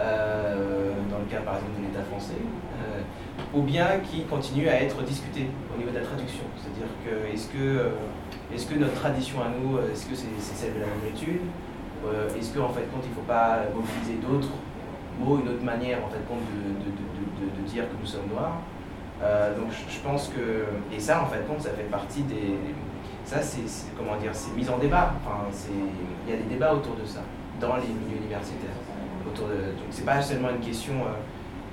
[0.00, 3.02] euh, dans le cas par exemple de l'État français, euh,
[3.54, 6.44] ou bien qui continue à être discuté au niveau de la traduction.
[6.56, 10.74] C'est-à-dire que est-ce que, euh, est que notre tradition à nous, est-ce que c'est celle
[10.74, 11.40] de la nourriture
[12.36, 14.56] Est-ce qu'en fait compte il ne faut pas mobiliser d'autres
[15.20, 17.11] mots, une autre manière en fait compte de, de, de,
[17.42, 18.58] de dire que nous sommes noirs.
[19.56, 22.58] Donc je pense que et ça en fait ça fait partie des
[23.24, 23.62] ça c'est
[23.96, 25.14] comment dire c'est mis en débat.
[25.24, 25.46] Enfin
[26.26, 27.20] il y a des débats autour de ça
[27.60, 28.78] dans les milieux universitaires.
[29.26, 30.94] Autour de donc c'est pas seulement une question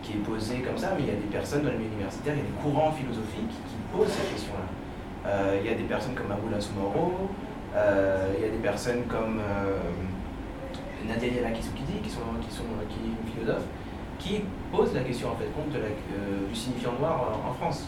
[0.01, 2.34] qui est posée comme ça, mais il y a des personnes dans les milieu universitaires,
[2.36, 4.67] il y a des courants philosophiques qui posent cette question-là.
[5.27, 7.29] Euh, il y a des personnes comme Abula Soumoro,
[7.75, 9.77] euh, il y a des personnes comme euh,
[11.08, 13.65] Nadia Yala Kisukidi, qui, sont, qui, sont, qui est une philosophe,
[14.19, 15.89] qui posent la question en fait compte de la,
[16.47, 17.88] du signifiant noir en, France.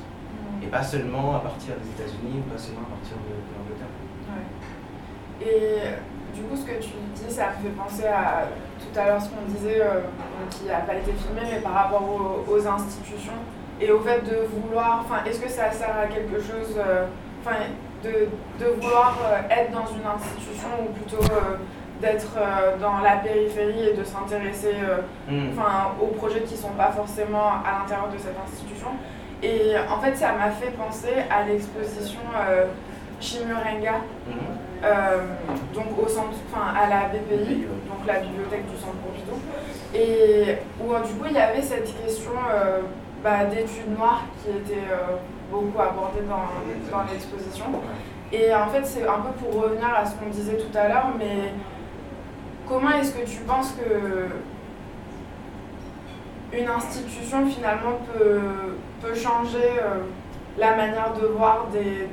[0.63, 3.87] Et pas seulement à partir des États-Unis, pas seulement à partir de, l'Angleterre.
[5.41, 8.47] Et du coup, ce que tu dis, ça me fait penser à
[8.79, 10.01] tout à l'heure ce qu'on disait, euh,
[10.49, 12.03] qui n'a pas été filmé, mais par rapport
[12.47, 13.39] aux, institutions
[13.79, 17.05] et au fait de vouloir, enfin, est-ce que ça sert à quelque chose, euh,
[17.43, 17.57] enfin,
[18.03, 18.29] de,
[18.63, 21.23] de, vouloir euh, être dans une institution ou plutôt
[22.01, 22.37] d'être
[22.79, 24.73] dans la périphérie et de s'intéresser
[25.29, 25.49] mm.
[25.51, 28.87] enfin, aux projets qui ne sont pas forcément à l'intérieur de cette institution.
[29.43, 32.19] Et en fait, ça m'a fait penser à l'exposition
[33.21, 34.01] Chimurenga,
[34.83, 35.17] euh,
[35.75, 39.39] donc au centre, enfin à la BPI, donc la bibliothèque du Centre Pompidou,
[39.93, 42.79] et où du coup il y avait cette question euh,
[43.23, 45.17] bah, d'études noires qui était euh,
[45.51, 46.49] beaucoup abordée dans,
[46.91, 47.65] dans l'exposition.
[48.33, 51.11] Et en fait, c'est un peu pour revenir à ce qu'on disait tout à l'heure,
[51.19, 51.51] mais
[52.71, 54.27] comment est-ce que tu penses que
[56.57, 58.39] une institution finalement peut,
[59.01, 59.69] peut changer
[60.57, 62.07] la manière de voir des,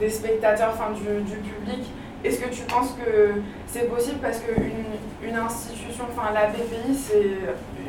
[0.00, 1.92] des spectateurs, du, public?
[2.24, 7.38] Est-ce que tu penses que c'est possible parce qu'une une institution, la BPI, c'est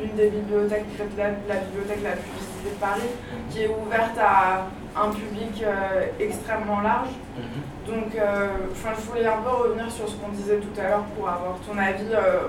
[0.02, 3.10] une des bibliothèques, peut-être la, bibliothèque la plus visitée de Paris,
[3.50, 7.10] qui est ouverte à un public euh, extrêmement large.
[7.36, 7.94] Mhm.
[7.94, 11.28] Donc, euh, je voulais un peu revenir sur ce qu'on disait tout à l'heure pour
[11.28, 12.48] avoir ton avis euh,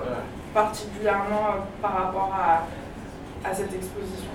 [0.54, 4.30] particulièrement par rapport à, à cette exposition.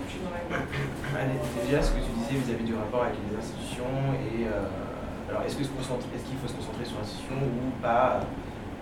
[1.66, 3.84] Déjà, ce que tu disais vis-à-vis du rapport avec les institutions
[4.22, 4.48] et
[5.34, 8.22] alors, est-ce qu'il faut se concentrer sur l'institution ou pas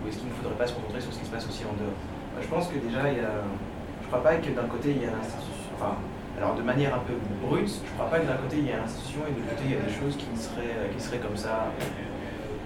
[0.04, 1.72] Ou est-ce qu'il ne faudrait pas se concentrer sur ce qui se passe aussi en
[1.80, 1.96] dehors?
[2.40, 5.00] Je pense que déjà, il y a, je ne crois pas que d'un côté, il
[5.00, 5.72] y a l'institution.
[5.80, 5.96] Enfin,
[6.38, 7.14] alors, de manière un peu
[7.46, 9.50] brute, je ne crois pas que d'un côté, il y a l'institution et de l'autre
[9.50, 11.70] côté, il y a des choses qui seraient, qui seraient comme ça,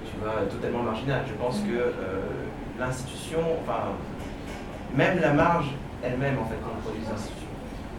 [0.06, 1.24] tu vois, totalement marginales.
[1.26, 1.92] Je pense que euh,
[2.78, 3.92] l'institution, enfin,
[4.94, 5.70] même la marge
[6.02, 7.46] elle-même, en fait, quand on produit des institutions,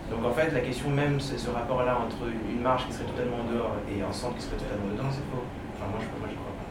[0.09, 3.43] donc en fait, la question même, c'est ce rapport-là entre une marge qui serait totalement
[3.43, 5.43] en dehors et un centre qui serait totalement dedans, c'est faux.
[5.75, 6.67] Enfin, moi, je, moi, je crois pas.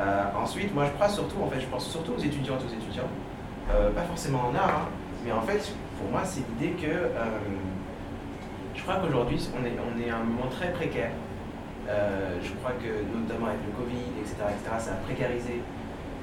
[0.00, 3.10] Euh, ensuite, moi, je crois surtout, en fait, je pense surtout aux étudiantes, aux étudiants,
[3.74, 4.88] euh, pas forcément en art, hein,
[5.24, 7.10] mais en fait, pour moi, c'est l'idée que euh,
[8.74, 11.12] je crois qu'aujourd'hui, on est, on est à un moment très précaire.
[11.88, 15.60] je crois que, notamment avec le Covid, etc., etc., ça a précarisé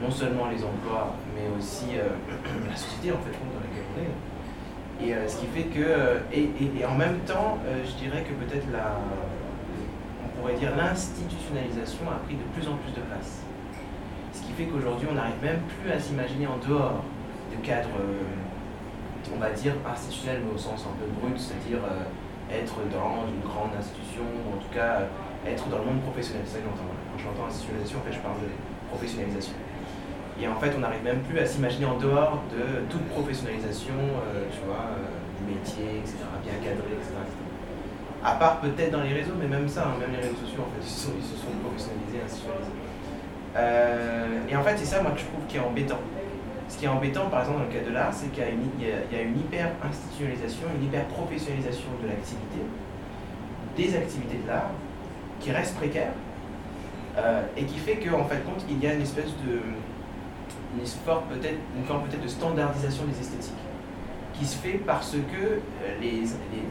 [0.01, 1.97] non seulement les emplois, mais aussi
[2.69, 4.15] la société, en fait, dans laquelle on est.
[4.99, 8.23] Et euh, ce qui fait que, euh, et, et, en même temps, euh, je dirais
[8.23, 8.97] que peut-être la,
[10.25, 13.43] on pourrait dire l'institutionnalisation a pris de plus en plus de place.
[14.33, 17.03] Ce qui fait qu'aujourd'hui, on n'arrive même plus à s'imaginer en dehors
[17.51, 17.89] de cadres,
[19.35, 21.81] on va dire, institutionnels, mais au sens un peu brut, c'est-à-dire
[22.51, 25.07] être dans une grande institution, ou en tout cas
[25.45, 26.43] être dans le monde professionnel.
[26.45, 26.91] C'est ça que j'entends.
[26.91, 28.51] Quand j'entends institutionnalisation, en fait, je parle de
[28.89, 29.55] professionnalisation.
[30.39, 34.45] Et en fait, on n'arrive même plus à s'imaginer en dehors de toute professionnalisation, euh,
[34.53, 37.17] tu vois, euh, du métier, etc., bien cadré, etc.
[38.23, 40.71] À part peut-être dans les réseaux, mais même ça, hein, même les réseaux sociaux, en
[40.77, 42.77] fait, ils se sont, sont professionnalisés, institutionnalisés.
[43.55, 45.99] Euh, et en fait, c'est ça, moi, que je trouve qui est embêtant.
[46.69, 49.21] Ce qui est embêtant, par exemple, dans le cas de l'art, c'est qu'il y, a
[49.21, 52.59] une hyper-institutionnalisation, une hyper-professionnalisation de l'activité,
[53.77, 54.71] des activités de l'art,
[55.39, 56.11] qui reste précaire
[57.17, 59.61] euh, et qui fait qu'en fait compte il y a une espèce de
[60.75, 63.53] une peut-être forme peut-être de standardisation des esthétiques
[64.33, 65.59] qui se fait parce que euh,
[66.01, 66.23] les,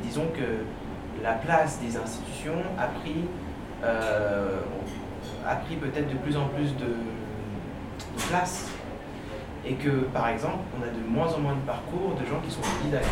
[0.02, 3.24] disons que la place des institutions a pris
[3.82, 4.60] euh,
[5.46, 6.94] a pris peut-être de plus en plus de,
[8.28, 8.70] place
[9.66, 12.50] et que par exemple on a de moins en moins de parcours de gens qui
[12.50, 13.06] sont autodidactes.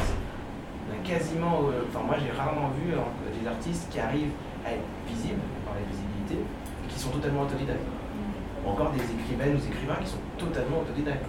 [0.88, 4.32] On a quasiment, enfin moi j'ai rarement vu des artistes qui arrivent
[4.64, 6.46] à être visibles par la visibilité
[6.88, 7.80] qui sont totalement autodidactes.
[8.64, 11.26] Ou encore des écrivaines ou écrivains qui sont totalement autodidactes.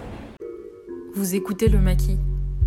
[1.14, 2.18] Vous écoutez Le Maquis,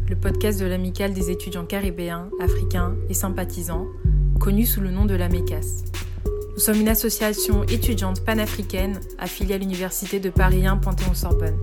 [0.09, 3.85] le podcast de l'amicale des étudiants caribéens, africains et sympathisants,
[4.39, 5.85] connu sous le nom de la MECAS.
[6.53, 11.57] Nous sommes une association étudiante panafricaine affiliée à l'Université de Paris 1 Panthéon-Sorbonne.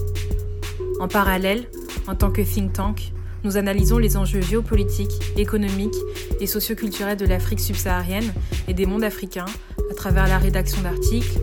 [0.99, 1.69] En parallèle,
[2.07, 3.13] en tant que think tank,
[3.45, 5.95] nous analysons les enjeux géopolitiques, économiques
[6.41, 8.33] et socioculturels de l'Afrique subsaharienne
[8.67, 9.47] et des mondes africains
[9.91, 11.39] à travers la rédaction d'articles,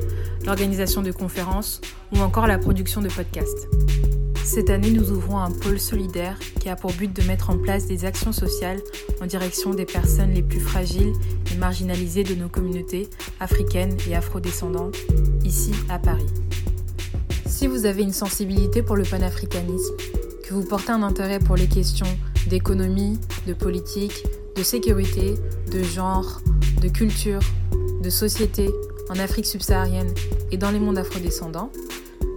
[0.46, 3.70] l'organisation de conférences ou encore la production de podcasts.
[4.44, 7.86] Cette année, nous ouvrons un pôle solidaire qui a pour but de mettre en place
[7.86, 8.82] des actions sociales
[9.22, 11.14] en direction des personnes les plus fragiles
[11.54, 14.98] et marginalisées de nos communautés africaines et afrodescendantes,
[15.46, 16.28] ici à Paris.
[17.64, 19.96] Si vous avez une sensibilité pour le panafricanisme,
[20.44, 22.18] que vous portez un intérêt pour les questions
[22.50, 24.22] d'économie, de politique,
[24.58, 25.36] de sécurité,
[25.72, 26.42] de genre,
[26.82, 27.40] de culture,
[28.02, 28.70] de société
[29.10, 30.14] en Afrique subsaharienne
[30.52, 31.72] et dans les mondes afrodescendants,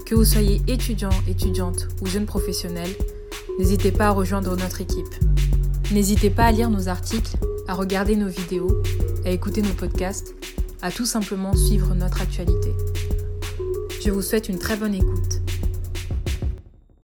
[0.07, 2.91] que vous soyez étudiant, étudiante ou jeune professionnel,
[3.59, 5.13] n'hésitez pas à rejoindre notre équipe.
[5.91, 7.37] N'hésitez pas à lire nos articles,
[7.67, 8.81] à regarder nos vidéos,
[9.25, 10.37] à écouter nos podcasts,
[10.83, 12.77] à tout simplement suivre notre actualité.
[14.07, 15.41] Je vous souhaite une très bonne écoute.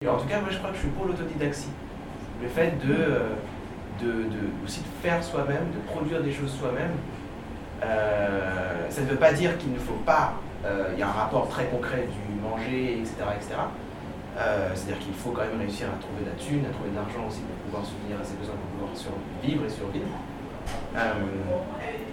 [0.05, 1.69] En tout cas, moi je crois que je suis pour l'autodidaxie.
[2.43, 3.29] Le fait de, euh,
[4.03, 4.25] de,
[4.65, 6.91] aussi de faire soi-même, de produire des choses soi-même.
[7.85, 10.33] Euh, ça ne veut pas dire qu'il ne faut pas,
[10.65, 13.19] euh, il y a un rapport très concret du manger, etc.
[14.75, 17.25] C'est-à-dire qu'il faut quand même réussir à trouver de la thune, à trouver de l'argent
[17.29, 20.11] aussi pour pouvoir soutenir à ses besoins, pour pouvoir survivre et survivre.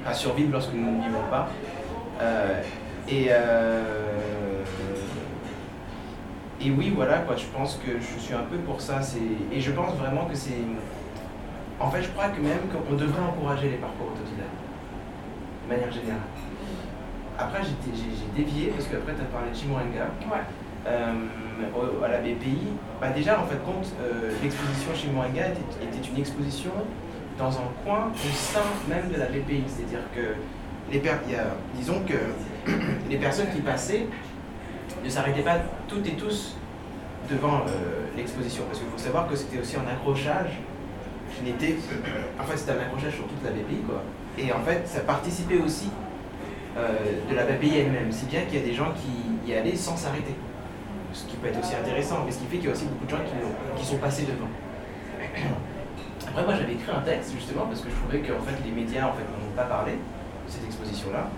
[0.05, 1.49] à survivre lorsque nous ne vivons pas.
[3.09, 3.31] et
[6.59, 8.99] et oui, voilà, quoi, je pense que je suis un peu pour ça.
[9.51, 10.65] Et je pense vraiment que c'est.
[11.79, 14.49] En fait, je crois que même qu'on devrait encourager les parcours autodidactes,
[15.63, 16.21] de manière générale.
[17.37, 20.07] Après, j'ai dévié, parce qu'après, tu as parlé de Chimurenga.
[20.21, 20.41] Ouais.
[20.87, 21.13] Euh,
[22.03, 26.71] à la BPI, bah déjà, en fait, compte, euh, l'exposition Chimurenga était, était, une exposition
[27.37, 29.63] dans un coin au sein même de la BPI.
[29.67, 30.33] C'est-à-dire que,
[30.91, 31.43] les y a,
[31.75, 32.71] disons que
[33.09, 34.07] les personnes qui passaient
[35.03, 35.57] ne s'arrêtaient pas
[35.87, 36.55] toutes et tous
[37.29, 38.63] devant euh, l'exposition.
[38.67, 40.51] Parce qu'il faut savoir que c'était aussi un accrochage
[41.35, 41.75] qui n'était.
[42.39, 44.03] En fait, c'était un accrochage sur toute la BPI, quoi.
[44.37, 45.89] Et en fait, ça participait aussi
[46.77, 46.95] euh,
[47.29, 49.97] de la BPI elle-même, si bien qu'il y a des gens qui y allaient sans
[49.97, 50.35] s'arrêter.
[51.13, 53.05] Ce qui peut être aussi intéressant, mais ce qui fait qu'il y a aussi beaucoup
[53.05, 53.23] de gens
[53.77, 54.49] qui, sont passés devant.
[56.27, 58.71] Après, moi, j'avais écrit un texte justement parce que je trouvais que en fait, les
[58.71, 59.23] médias en fait,
[59.55, 61.29] pas parlé de cette exposition-là.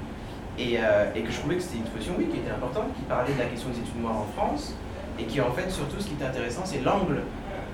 [0.60, 3.32] Euh, et, que je trouvais que c'était une exposition oui, qui était importante, qui parlait
[3.34, 4.76] de la question des études noires en France,
[5.17, 7.22] et qui en fait surtout ce qui était intéressant, c'est l'angle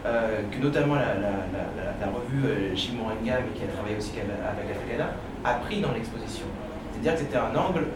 [0.05, 3.39] euh, que notamment la, revue euh, mais qui a
[3.73, 6.45] travaillé aussi avec Africana, a pris dans l'exposition.
[6.91, 7.87] C'est-à-dire que c'était un angle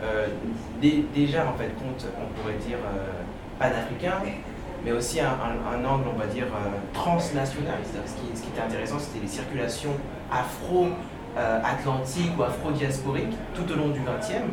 [0.82, 2.80] déjà en fait compte, on pourrait dire
[3.60, 4.24] panafricain,
[4.84, 6.48] mais aussi un, angle, on va dire,
[6.94, 7.78] transnational.
[7.86, 9.96] Ce qui, ce qui était intéressant, c'était les circulations
[10.32, 14.52] afro-atlantiques ou afro-diasporiques tout au long du XXe,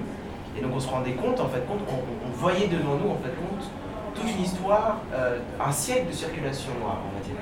[0.56, 3.34] et donc on se rendait compte, en fait, compte, on, voyait devant nous, en fait,
[3.36, 3.70] compte,
[4.14, 7.36] toute une histoire, euh, un siècle de circulation noire, on va dire,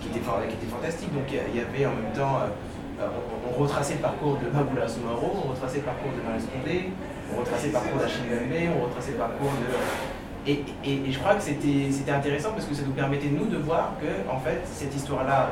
[0.00, 1.12] qui était, fantastique.
[1.14, 3.08] Donc il y avait en même temps, euh, euh,
[3.48, 6.90] on, retraçait le parcours de Maboula Soumaro, on retraçait le parcours de Marie Condé,
[7.34, 10.50] on retraçait le parcours d'Achille on retraçait le parcours de...
[10.50, 13.92] Et, et, je crois que c'était intéressant parce que ça nous permettait, nous, de voir
[13.98, 15.48] que, en fait, cette histoire-là,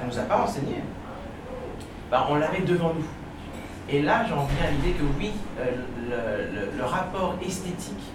[0.00, 0.76] on ne nous a pas enseigné,
[2.10, 3.04] bah, on l'avait devant nous.
[3.88, 8.12] Et là, j'en viens à l'idée que oui, euh, le, rapport esthétique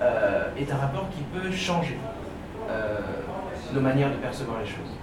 [0.00, 1.98] euh, est un rapport qui peut changer
[2.70, 3.00] euh,
[3.72, 4.94] nos manières de percevoir les choses.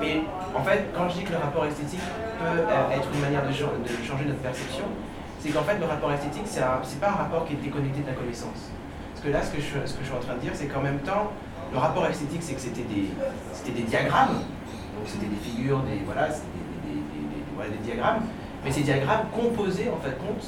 [0.00, 0.22] mais
[0.54, 2.00] en fait, quand je dis que le rapport esthétique
[2.38, 4.84] peut être une manière de, changer notre perception,
[5.40, 6.60] c'est qu'en fait, le rapport esthétique, c'est
[7.00, 8.70] pas un rapport qui est déconnecté de la connaissance.
[9.12, 10.66] Parce que là, ce que je, ce que je suis en train de dire, c'est
[10.66, 11.32] qu'en même temps,
[11.72, 13.10] le rapport esthétique, c'est que c'était des,
[13.72, 14.40] des diagrammes,
[15.04, 18.22] donc c'était des figures, des, voilà, des, diagrammes,
[18.64, 20.46] mais ces diagrammes composaient en fait compte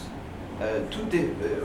[0.62, 1.60] euh, tout est, euh,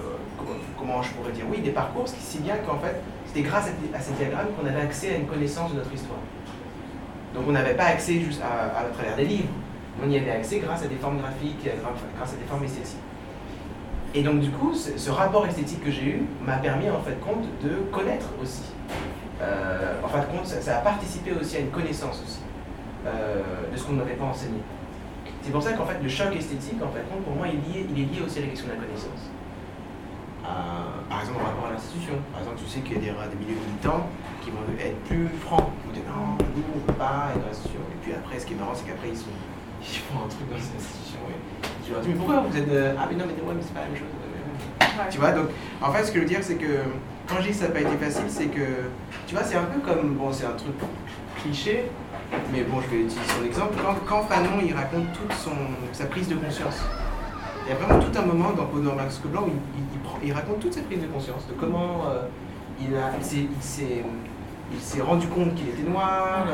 [0.77, 3.67] comment, je pourrais dire, oui, des parcours, ce qui si bien qu'en fait, c'était grâce
[3.67, 6.19] à, ces diagrammes qu'on avait accès à une connaissance de notre histoire.
[7.33, 9.47] Donc on n'avait pas accès juste à, travers des livres,
[10.03, 11.63] on y avait accès grâce à des formes graphiques,
[12.17, 12.97] grâce à des formes esthétiques.
[14.13, 17.45] Et donc du coup, ce rapport esthétique que j'ai eu m'a permis en fait compte
[17.63, 18.63] de connaître aussi.
[19.41, 22.50] Euh, en fin de compte, ça, a participé aussi à une connaissance aussi euh,
[23.05, 24.59] de ce qu'on n'avait pas enseigné.
[25.41, 27.87] C'est pour ça qu'en fait le choc esthétique, en fait, pour moi, il est, lié,
[27.89, 29.31] il est lié aussi à la question de la connaissance.
[30.41, 32.13] Euh, par exemple, en rapport à l'institution.
[32.31, 34.09] Par exemple, tu sais qu'il y a des, milieux militants
[34.41, 35.69] qui vont être plus francs.
[35.69, 37.81] Ils vont dire non, nous, on ne peut pas être dans l'institution.
[37.89, 39.33] Et puis après, ce qui est marrant, c'est qu'après, ils, sont,
[39.81, 41.21] ils font un truc dans cette institution.
[41.25, 42.69] Et tu leur dis, mais pourquoi vous êtes.
[42.69, 44.13] Ah, mais non, mais, ouais, mais c'est pas la même chose.
[45.09, 45.49] Tu vois, donc
[45.81, 46.85] en fait, ce que je veux dire, c'est que
[47.25, 48.91] quand je dis que ça n'a pas été facile, c'est que,
[49.25, 50.75] tu vois, c'est un peu comme, bon, c'est un truc
[51.41, 51.89] cliché,
[52.51, 53.77] mais bon, je vais utiliser son exemple.
[54.07, 55.51] Quand, Fanon, il raconte toute son,
[55.93, 56.79] sa prise de conscience,
[57.65, 59.51] il y a vraiment tout un moment dans Bonheur Max Blanc où
[60.23, 62.27] il, raconte toute sa prise de conscience, de comment euh,
[62.79, 66.45] il, a, il s'est rendu compte qu'il était noir,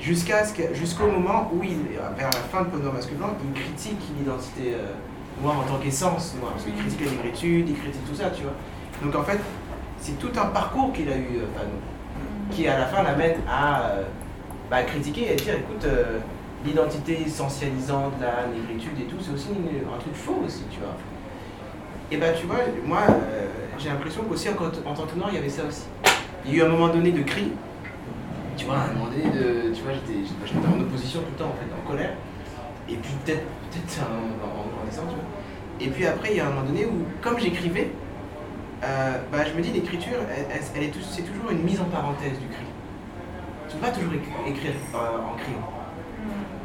[0.00, 0.42] jusqu'à
[0.72, 1.78] jusqu'au moment où, il,
[2.16, 6.34] vers la fin de Bonheur Masque Blanc, il critique l'identité euh, noire en tant qu'essence
[6.40, 8.54] noire, parce qu'il critique la négritude, il critique tout ça, tu vois.
[9.02, 9.40] Donc en fait,
[9.98, 11.70] c'est tout un parcours qu'il a eu, euh, Fanon,
[12.50, 13.94] qui à la fin l'amène à
[14.74, 16.18] bah, critiquer et dire écoute, euh,
[16.66, 20.96] l'identité essentialisante, la négritude et tout, c'est aussi un truc faux aussi, tu vois.
[22.10, 23.46] Et bah tu vois, moi euh,
[23.78, 25.84] j'ai l'impression qu'aussi en, en, tant que noir, il y avait ça aussi.
[26.44, 27.52] Il y a eu un moment donné de cri,
[28.56, 29.72] tu vois, un moment donné de.
[29.72, 32.14] Tu vois, j'étais en opposition tout le temps, en fait, en colère.
[32.88, 35.86] Et puis peut-être peut en, grandissant, tu vois.
[35.86, 37.90] Et puis après, il y a un moment donné où, comme j'écrivais,
[38.82, 40.18] euh, bah, je me dis l'écriture,
[40.50, 42.63] elle, est c'est toujours une mise en parenthèse du cri
[43.74, 44.12] ne peux pas toujours
[44.46, 45.70] écrire euh, en criant.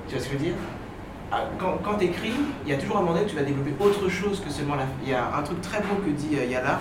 [0.08, 0.56] Tu vois ce que je veux dire?
[1.32, 2.34] Ah, quand, quand tu écris,
[2.66, 4.76] il y a toujours un moment donné où tu vas développer autre chose que seulement
[4.76, 4.86] la.
[5.04, 6.80] Il y a un truc très beau que dit euh, Yala.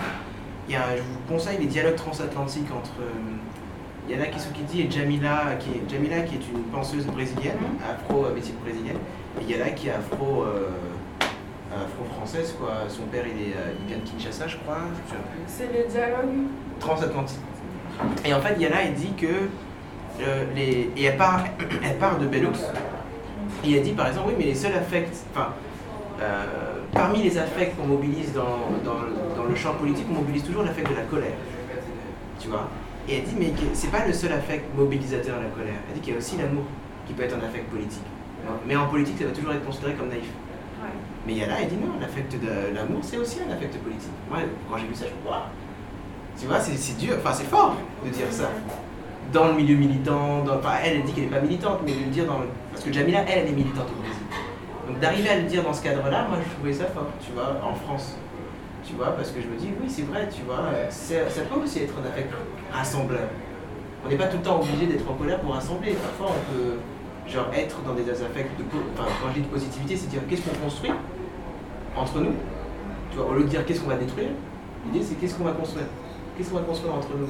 [0.67, 5.55] Il y a, je vous conseille les dialogues transatlantiques entre euh, Yala Kisukidi et Jamila
[5.59, 7.91] qui, est, Jamila, qui est une penseuse brésilienne, mm-hmm.
[7.91, 8.97] afro-métis brésilienne,
[9.41, 10.45] et Yala qui est afro.
[11.71, 12.85] afro-française, quoi.
[12.87, 14.77] Son père, il, est, il vient de Kinshasa, je crois.
[15.45, 16.47] C'est les dialogues
[16.79, 17.39] transatlantiques.
[18.25, 19.49] Et en fait, Yala, elle dit que
[20.21, 21.43] euh, les, et elle part,
[21.83, 22.57] elle part de Bellux,
[23.63, 25.53] et elle dit par exemple, oui, mais les seuls affects, enfin,
[26.21, 26.45] euh,
[26.93, 30.95] parmi les affects qu'on mobilise dans, dans, le champ politique, on mobilise toujours l'affect de
[30.95, 31.33] la colère.
[32.39, 32.69] Tu vois?
[33.07, 35.79] Et elle dit, mais c'est pas le seul affect mobilisateur, la colère.
[35.87, 36.63] Elle dit qu'il y a aussi l'amour
[37.07, 38.03] qui peut être un affect politique.
[38.67, 40.29] Mais en politique, ça va toujours être considéré comme naïf.
[41.25, 43.75] Mais il y a là, elle dit non, l'affect de l'amour, c'est aussi un affect
[43.77, 44.11] politique.
[44.29, 47.75] Moi, quand j'ai vu ça, je me dis, Tu vois, c'est dur, enfin, c'est fort
[48.05, 48.49] de dire ça
[49.31, 50.43] dans le milieu militant,
[50.83, 52.39] elle, dit qu'elle n'est pas militante, mais de le dire dans
[52.71, 54.23] Parce que Jamila, elle, elle est militante au Brésil.
[54.87, 57.59] Donc d'arriver à le dire dans ce cadre-là, moi je trouvais ça fort, tu vois,
[57.63, 58.17] en France.
[58.83, 61.83] Tu vois, parce que je me dis, oui, c'est vrai, tu vois, ça peut aussi
[61.83, 62.33] être un affect
[62.71, 63.27] rassembleur.
[64.03, 65.93] On n'est pas tout le temps obligé d'être en colère pour rassembler.
[65.93, 66.77] Parfois, on peut
[67.27, 68.63] genre, être dans des affects de.
[68.93, 70.91] Enfin, quand je dis de positivité, c'est dire qu'est-ce qu'on construit
[71.95, 72.33] entre nous.
[73.11, 74.29] Tu vois, au lieu de dire qu'est-ce qu'on va détruire,
[74.85, 75.85] l'idée c'est qu'est-ce qu'on va construire.
[76.37, 77.27] Qu'est-ce qu'on va construire entre nous?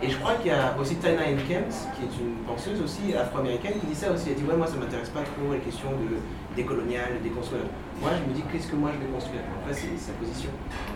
[0.00, 3.74] Et je crois qu'il y a aussi Tina Kent, qui est une penseuse aussi afro-américaine,
[3.80, 4.30] qui dit ça aussi.
[4.30, 6.16] Elle dit Ouais, moi ça m'intéresse pas trop les questions de
[6.54, 7.64] décolonial, déconstruire.
[8.00, 9.42] Moi je me dis Qu'est-ce que moi je vais construire?
[9.58, 10.50] Après, c'est sa position.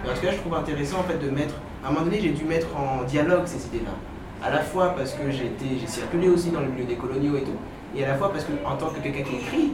[0.05, 1.55] En tout cas, je trouve intéressant en fait de mettre.
[1.85, 3.91] À un moment donné, j'ai dû mettre en dialogue ces idées-là.
[4.45, 5.51] À la fois parce que j'ai
[5.87, 7.59] circulé aussi dans le milieu des coloniaux et tout,
[7.97, 9.73] et à la fois parce que en tant que quelqu'un qui écrit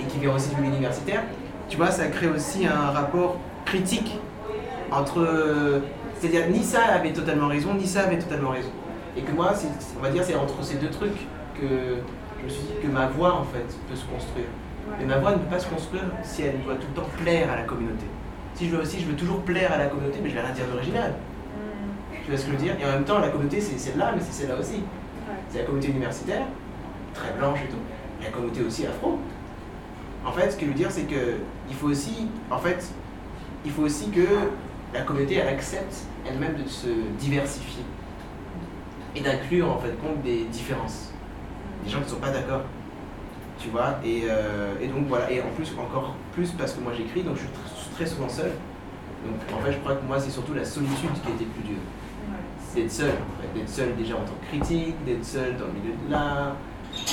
[0.00, 1.22] et qui vient aussi du milieu universitaire,
[1.68, 4.18] tu vois, ça crée aussi un rapport critique
[4.90, 5.82] entre
[6.26, 8.70] c'est-à-dire, ni ça avait totalement raison, ni ça avait totalement raison.
[9.16, 9.52] Et que moi,
[9.98, 11.16] on va dire, c'est entre ces deux trucs
[11.54, 11.66] que
[12.40, 14.46] je me suis dit que ma voix, en fait, peut se construire.
[14.98, 17.50] Mais ma voix ne peut pas se construire si elle doit tout le temps plaire
[17.50, 18.06] à la communauté.
[18.54, 20.52] Si je veux aussi, je veux toujours plaire à la communauté, mais je vais rien
[20.52, 21.12] dire d'original.
[21.12, 22.16] Mm.
[22.24, 22.76] Tu vois ce que je veux dire?
[22.80, 24.82] Et en même temps, la communauté, c'est celle-là, mais c'est celle-là aussi.
[25.48, 26.46] C'est la communauté universitaire,
[27.14, 28.22] très blanche et tout.
[28.22, 29.18] la communauté aussi afro.
[30.24, 31.36] En fait, ce que je veux dire, c'est que
[31.68, 32.84] il faut aussi, en fait,
[33.64, 34.26] il faut aussi que
[34.92, 37.82] la communauté, elle accepte elle-même de se diversifier
[39.16, 41.12] et d'inclure en fait compte des différences.
[41.84, 42.62] Des gens qui ne sont pas d'accord.
[43.58, 46.92] Tu vois et, euh, et, donc voilà, et en plus, encore plus parce que moi
[46.96, 48.52] j'écris, donc je suis très souvent seul.
[49.24, 51.62] Donc en fait, je crois que moi, c'est surtout la solitude qui a été plus
[51.62, 51.82] dure.
[52.58, 55.66] C'est d'être seul, en fait, d'être seul déjà en tant que critique, d'être seul dans
[55.66, 56.56] le milieu de l'art,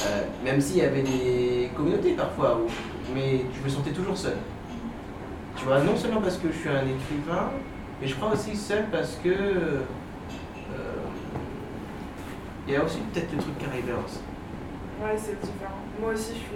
[0.05, 2.59] euh, même s'il y avait des communautés parfois,
[3.15, 4.37] mais je me sentais toujours seul.
[5.55, 7.51] Tu vois, non seulement parce que je suis un écrivain,
[8.03, 9.29] mais je crois aussi seul parce que.
[9.29, 9.79] Euh,
[12.67, 14.19] il y a aussi peut-être le truc caribéen aussi.
[15.01, 15.79] Ouais, c'est différent.
[16.01, 16.49] Moi aussi, je suis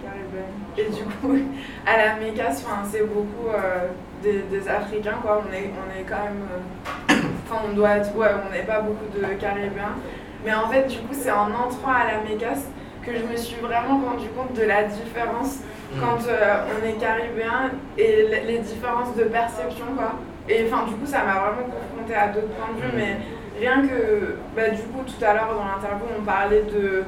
[0.00, 0.54] caribéenne.
[0.78, 1.36] Et du coup,
[1.86, 3.88] à la Mécasse, c'est beaucoup euh,
[4.22, 5.42] des, Africains, quoi.
[5.44, 6.46] On est, on est quand même.
[6.52, 7.14] Euh,
[7.50, 8.14] enfin, on doit être.
[8.16, 9.96] Ouais, on n'est pas beaucoup de caribéens.
[10.44, 12.68] Mais en fait, du coup, c'est en entrant à la Mécasse
[13.04, 15.58] que je me suis vraiment rendu compte de la différence
[15.92, 16.00] mm.
[16.00, 20.14] quand euh, on est caribéen et les différences de perception quoi.
[20.48, 23.18] Et enfin du coup ça m'a vraiment confronté à d'autres points de vue, mais
[23.58, 27.04] rien que bah, du coup tout à l'heure dans l'interview on parlait de,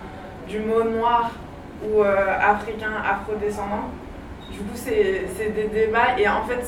[0.48, 1.30] du mot noir
[1.82, 3.90] ou euh, africain, afrodescendant.
[4.50, 6.64] Du coup c'est des débats et en fait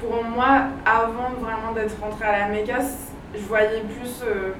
[0.00, 4.22] pour moi avant vraiment d'être rentrée à la mécasse, je voyais plus...
[4.22, 4.52] Euh,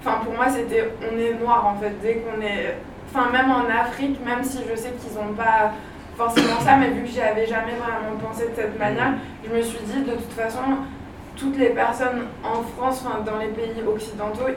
[0.00, 2.76] enfin pour moi c'était on est noir en fait dès qu'on est
[3.10, 5.72] enfin même en Afrique, même si je sais qu'ils n'ont pas
[6.16, 9.62] forcément ça, mais vu que j'y avais jamais vraiment pensé de cette manière, je me
[9.62, 10.60] suis dit de toute façon,
[11.36, 14.48] toutes les personnes en France, enfin dans les pays occidentaux,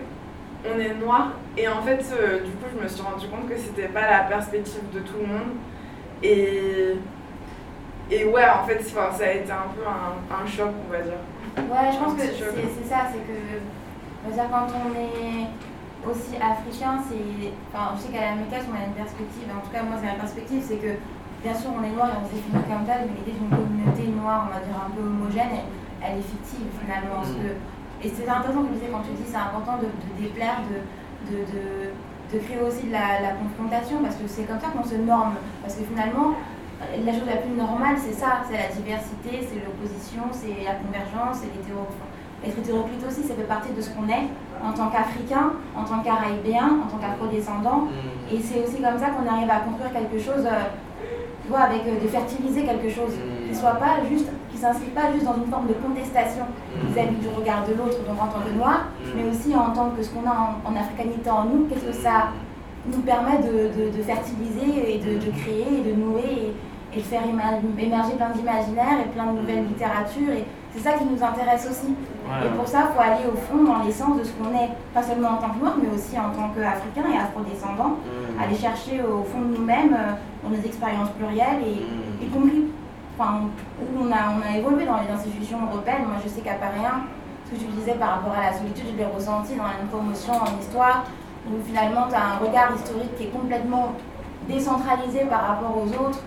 [0.66, 1.32] on est noir.
[1.58, 4.20] Et en fait, euh, du coup, je me suis rendu compte que c'était pas la
[4.24, 5.56] perspective de tout le monde.
[6.24, 6.96] Et,
[8.12, 11.22] et ouais, en fait, ça a été un peu un, choc, on va dire.
[11.58, 13.40] Ouais, je pense que c'est ça, c'est que,
[14.26, 17.52] on va dire, quand on est aussi africain, c'est.
[17.72, 20.08] Enfin, je sais qu'à la mécasse, on a une perspective, en tout cas, moi, c'est
[20.08, 20.94] ma perspective, c'est que,
[21.46, 24.10] bien sûr, on est noir et on s'est fini comme tel, mais l'idée d'une communauté
[24.10, 25.62] noire, on va dire un peu homogène,
[26.02, 27.22] elle, est fictive finalement.
[27.22, 27.54] que,
[28.02, 30.82] et c'est intéressant que tu disais quand tu dis c'est important de, déplaire, de,
[31.30, 31.46] de,
[32.34, 35.38] de, créer aussi de la, confrontation, parce que c'est comme ça qu'on se norme.
[35.62, 36.34] Parce que finalement,
[36.82, 41.46] la chose la plus normale, c'est ça, c'est la diversité, c'est l'opposition, c'est la convergence,
[41.46, 41.86] c'est l'hétéro.
[42.42, 44.28] Être hétéroclite aussi, ça fait partie de ce qu'on est
[44.62, 47.90] en tant qu'Africain, en tant qu'Araïbéen, en tant qu'Afro-descendant.
[47.90, 48.34] Mm.
[48.36, 50.70] Et c'est aussi comme ça qu'on arrive à construire quelque chose, euh,
[51.46, 53.50] tu vois, avec euh, de fertiliser quelque chose mm.
[53.50, 56.88] qui soit pas juste, qui s'inscrit pas juste dans une forme de contestation mm.
[56.90, 60.02] vis-à-vis du regard de l'autre, donc en tant que noir, mais aussi en tant que
[60.02, 62.34] ce qu'on a en, africanité en nous, qu'est-ce que ça
[62.86, 66.54] nous permet de, de, fertiliser et de, de, créer et de nouer
[66.94, 70.32] et, de faire émerger plein d'imaginaires et plein de nouvelles littératures.
[70.32, 71.92] Et c'est ça qui nous intéresse aussi.
[71.92, 75.04] Et pour ça, il faut aller au fond dans l'essence de ce qu'on est, pas
[75.04, 78.42] seulement en tant que noir, mais aussi en tant qu'Africain et afro-descendant, mmh.
[78.42, 79.98] aller chercher au fond de nous-mêmes,
[80.46, 82.66] dans nos expériences plurielles, et y compris
[83.18, 83.42] enfin,
[83.82, 86.06] où on a, on a évolué dans les institutions européennes.
[86.08, 87.02] Moi, je sais qu'à Paris 1,
[87.46, 90.34] ce que tu disais par rapport à la solitude, je l'ai ressenti dans la promotion
[90.34, 91.06] en histoire,
[91.48, 93.94] où finalement, tu as un regard historique qui est complètement
[94.48, 96.20] décentralisé par rapport aux autres,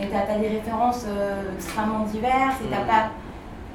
[0.00, 2.86] et tu as, des références euh, extrêmement diverses, et tu n'as mmh.
[2.86, 3.10] pas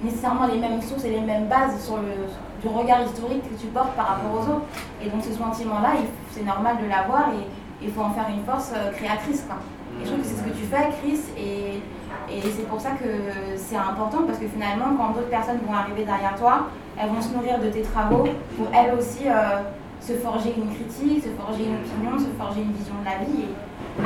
[0.03, 2.27] nécessairement les mêmes sources et les mêmes bases sur le
[2.61, 4.65] du regard historique que tu portes par rapport aux autres.
[5.03, 5.93] Et donc ce sentiment-là,
[6.31, 7.45] c'est normal de l'avoir et
[7.81, 9.45] il faut en faire une force euh, créatrice.
[9.47, 9.57] Quoi.
[10.01, 11.81] Et je trouve que c'est ce que tu fais, Chris, et,
[12.29, 13.07] et c'est pour ça que
[13.55, 16.67] c'est important parce que finalement, quand d'autres personnes vont arriver derrière toi,
[16.97, 18.27] elles vont se nourrir de tes travaux
[18.57, 19.61] pour elles aussi euh,
[20.01, 23.47] se forger une critique, se forger une opinion, se forger une vision de la vie.
[23.47, 23.53] Et,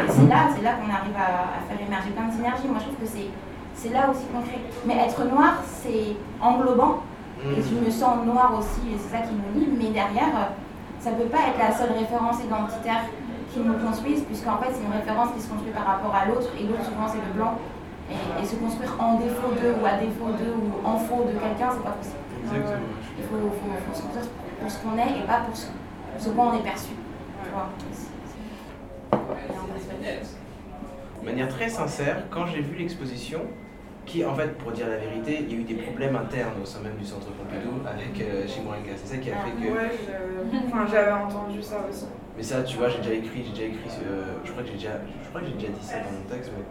[0.09, 2.67] c'est là, c'est là qu'on arrive à, à, faire émerger plein de synergies.
[2.67, 3.29] Moi, je trouve que c'est
[3.79, 4.59] c'est là aussi concret.
[4.85, 7.03] Mais être noir, c'est englobant.
[7.41, 9.71] Et je me sens noir aussi, et c'est ça qui me lie.
[9.77, 10.51] Mais derrière, euh,
[10.99, 13.07] ça ne peut pas être la seule référence identitaire
[13.51, 16.49] qui nous construise, puisqu'en fait, c'est une référence qui se construit par rapport à l'autre,
[16.59, 17.57] et l'autre, souvent, c'est le blanc.
[18.09, 21.69] Et, se construire en défaut d'eux, ou à défaut d'eux, ou en faux de quelqu'un,
[21.71, 22.17] c'est pas possible.
[23.17, 23.37] Il faut,
[23.93, 24.25] se construire
[24.59, 25.67] pour ce qu'on est et pas pour ce,
[26.17, 26.93] ce qu'on est perçu.
[31.21, 33.41] De manière très sincère, quand j'ai vu l'exposition,
[34.09, 36.65] qui, en fait, pour dire la vérité, il y a eu des problèmes internes au
[36.65, 39.71] sein même du centre Pompidou avec euh, C'est ça qui a fait que.
[39.71, 39.91] Ouais,
[40.67, 42.05] enfin, j'avais entendu ça aussi.
[42.35, 44.75] Mais ça, tu vois, j'ai déjà écrit, j'ai déjà écrit, euh, je crois que j'ai
[44.75, 46.63] déjà, je crois que j'ai déjà dit ça dans mon texte, mais,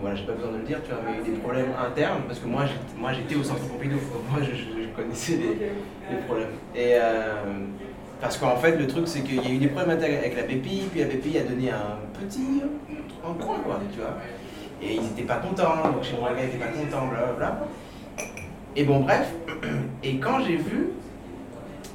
[0.00, 1.40] voilà, j'ai pas besoin de le dire, tu vois, mais il y a eu des
[1.40, 2.64] problèmes internes parce que moi,
[2.96, 3.98] moi, j'étais au centre Pompidou,
[4.30, 6.56] moi, je, connaissais les, les, problèmes.
[6.74, 7.44] Et euh,
[8.20, 10.42] parce qu'en fait, le truc, c'est qu'il y a eu des problèmes internes avec la
[10.42, 12.62] BPI, puis la BPI a donné un petit,
[13.24, 14.16] un coin, quoi, tu vois.
[14.82, 17.66] Et ils n'étaient pas contents, donc chez moi, les gars n'étaient pas contents, blablabla.
[18.76, 19.32] Et bon, bref,
[20.02, 20.88] et quand j'ai vu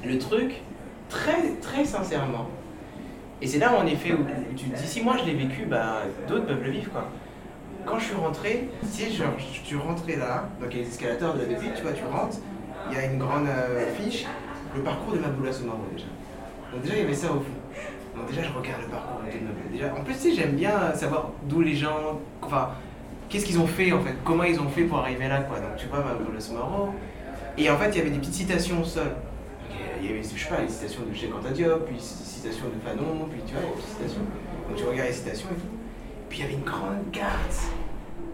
[0.04, 0.62] le truc,
[1.08, 2.48] très, très sincèrement,
[3.42, 4.24] et c'est là en effet où
[4.56, 7.10] tu te dis, si moi je l'ai vécu, bah, d'autres peuvent le vivre, quoi.
[7.84, 10.88] Quand je suis rentré, si genre, je suis rentré là, donc il y a les
[10.90, 12.38] escalators de la début, tu vois, tu rentres,
[12.90, 14.26] il y a une grande euh, fiche,
[14.74, 16.06] le parcours de Maboula Somaro déjà.
[16.72, 17.55] Donc déjà, il y avait ça au fond.
[18.28, 21.74] Déjà, je regarde le parcours de Déjà, en plus, tu j'aime bien savoir d'où les
[21.74, 22.70] gens, enfin,
[23.28, 25.58] qu'est-ce qu'ils ont fait en fait, comment ils ont fait pour arriver là, quoi.
[25.58, 26.90] Donc tu vois, le Somaro.
[27.58, 29.12] Et en fait, il y avait des petites citations sol.
[30.00, 32.66] Il y avait, je sais pas, les citations de Cheikh Anta Diop, puis des citations
[32.66, 34.20] de Fanon, puis tu vois, des citations.
[34.68, 35.76] Donc tu regardes les citations et tout.
[36.28, 37.70] Puis il y avait une grande carte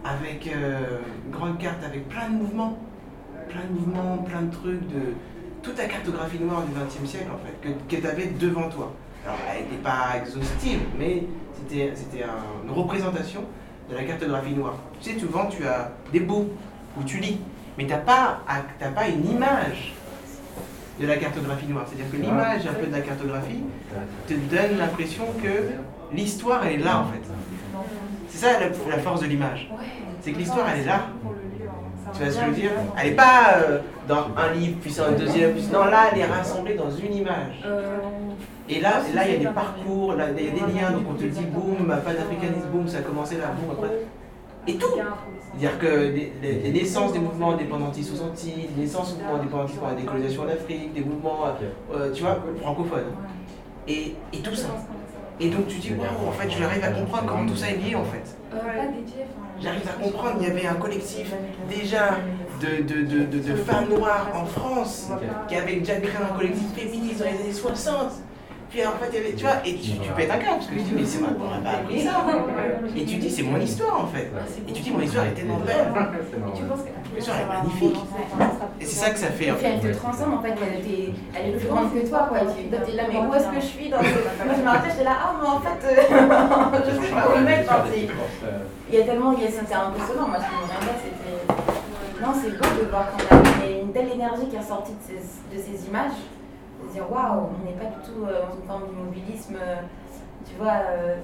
[0.03, 0.99] avec euh,
[1.31, 2.77] grande carte avec plein de mouvements,
[3.49, 5.13] plein de mouvements, plein de trucs de
[5.61, 8.91] toute la cartographie noire du XXe siècle en fait, que tu avais devant toi.
[9.25, 11.23] Alors, elle n'était pas exhaustive, mais
[11.67, 11.95] c'était
[12.65, 13.41] une représentation
[13.89, 14.75] de la cartographie noire.
[15.01, 16.49] Tu sais, souvent, tu as des bouts
[16.99, 17.39] où tu lis,
[17.77, 18.39] mais tu n'as pas,
[18.95, 19.93] pas une image
[20.99, 21.85] de la cartographie noire.
[21.87, 23.63] C'est-à-dire que l'image un peu de la cartographie
[24.27, 27.21] te donne l'impression que l'histoire, elle est là en fait.
[28.29, 29.69] C'est ça la, force de l'image.
[30.21, 31.07] C'est que l'histoire, elle est là.
[32.13, 34.93] Tu vois ce que je veux dire Elle n'est pas euh, dans un livre, puis
[34.93, 37.63] dans un deuxième, puis non, là, elle est rassemblée dans une image.
[38.69, 41.03] Et là, là, il y a des parcours, là, il y a des liens, donc
[41.09, 44.05] on te dit boum, panafricanisme, boum, ça a commencé là, boum, après.
[44.65, 44.87] Et tout.
[44.95, 49.87] C'est-à-dire que les, naissances des mouvements indépendantistes aux Antilles, les naissances des mouvements indépendantistes pour
[49.89, 51.45] la décolonisation en Afrique, des mouvements,
[51.93, 53.11] euh, tu vois, francophones.
[53.87, 54.69] Et, et tout ça.
[55.39, 57.95] Et donc tu dis, waouh, en fait, j'arrive à comprendre comment tout ça est lié,
[57.95, 58.37] en fait.
[59.59, 61.33] J'arrive à comprendre, il y avait un collectif
[61.69, 62.17] déjà
[62.61, 65.09] de, de, de, de, femmes noires en France
[65.47, 68.11] qui avait déjà créé un collectif féministe dans les années 60
[68.73, 70.93] puis en fait, tu vois, et tu, tu pètes un câble, parce que tu dis,
[70.95, 72.25] mais c'est moi, on n'a pas appris ça.
[72.97, 74.31] Et tu dis, c'est mon histoire en fait.
[74.67, 75.93] Et tu dis, mon histoire est tellement belle.
[75.93, 77.99] Et tu penses que mon histoire est magnifique.
[78.81, 79.51] Et c'est ça que ça fait.
[79.51, 79.77] En fait.
[79.77, 82.39] Elle te transforme, en fait, elle est plus grande que toi, quoi.
[82.39, 84.43] Tu es là, mais où est-ce que je suis dans ce...
[84.43, 85.77] Moi, je me rappelle, j'étais là, ah, mais en fait,
[86.89, 87.67] je sais pas où le mec,
[88.89, 90.27] il y a tellement, c'était impressionnant.
[90.29, 92.25] Moi, ce qui me rendait, c'était.
[92.25, 94.93] Non, c'est beau de voir quand il y a une telle énergie qui est sortie
[94.93, 96.17] de ces, de ces images
[96.91, 99.55] dire waouh, on n'est pas du tout euh, dans une forme d'immobilisme.
[99.59, 99.81] Euh,
[100.45, 101.17] tu vois, euh,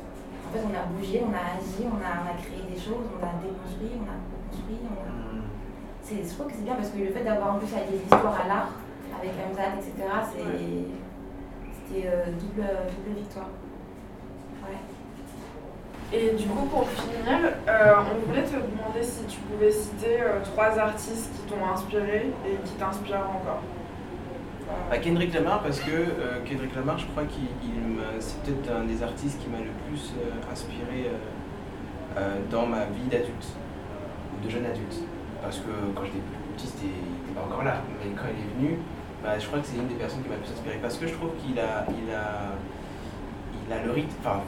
[0.47, 3.05] en fait, on a bougé, on a agi, on a, on a créé des choses,
[3.13, 4.79] on a déconstruit, on a reconstruit.
[4.85, 5.29] On a...
[6.09, 8.47] Je trouve que c'est bien parce que le fait d'avoir en plus allié l'histoire à
[8.47, 8.71] l'art,
[9.13, 9.93] avec Hamzat, etc.,
[10.31, 13.49] c'était double, double victoire.
[14.65, 14.81] Ouais.
[16.11, 21.29] Et du coup, pour finir, on voulait te demander si tu pouvais citer trois artistes
[21.35, 23.61] qui t'ont inspiré et qui t'inspirent encore.
[24.91, 27.47] À Kendrick Lamar parce que euh, Kendrick Lamar, je crois qu'il
[28.19, 31.11] c'est peut-être un des artistes qui m'a le plus euh, inspiré
[32.17, 33.53] euh, dans ma vie d'adulte
[34.33, 35.03] ou de jeune adulte.
[35.41, 37.81] Parce que quand j'étais plus petit, il n'était pas encore là.
[37.99, 38.79] Mais quand il est venu,
[39.23, 41.07] bah, je crois que c'est une des personnes qui m'a le plus inspiré parce que
[41.07, 42.57] je trouve qu'il a, il a,
[43.67, 44.15] il a le rythme.
[44.21, 44.41] Enfin,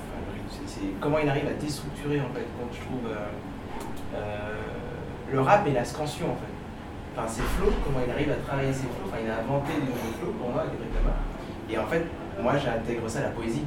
[0.66, 2.48] c'est comment il arrive à déstructurer en fait.
[2.60, 3.10] Donc je trouve
[5.32, 6.61] le rap et la scansion en fait
[7.16, 9.08] enfin ses flots, comment il arrive à travailler ses flots.
[9.08, 11.20] Enfin, il a inventé des nouveaux flots pour moi, Kendrick Lamar.
[11.70, 12.06] Et en fait,
[12.42, 13.66] moi, j'intègre ça à la poésie.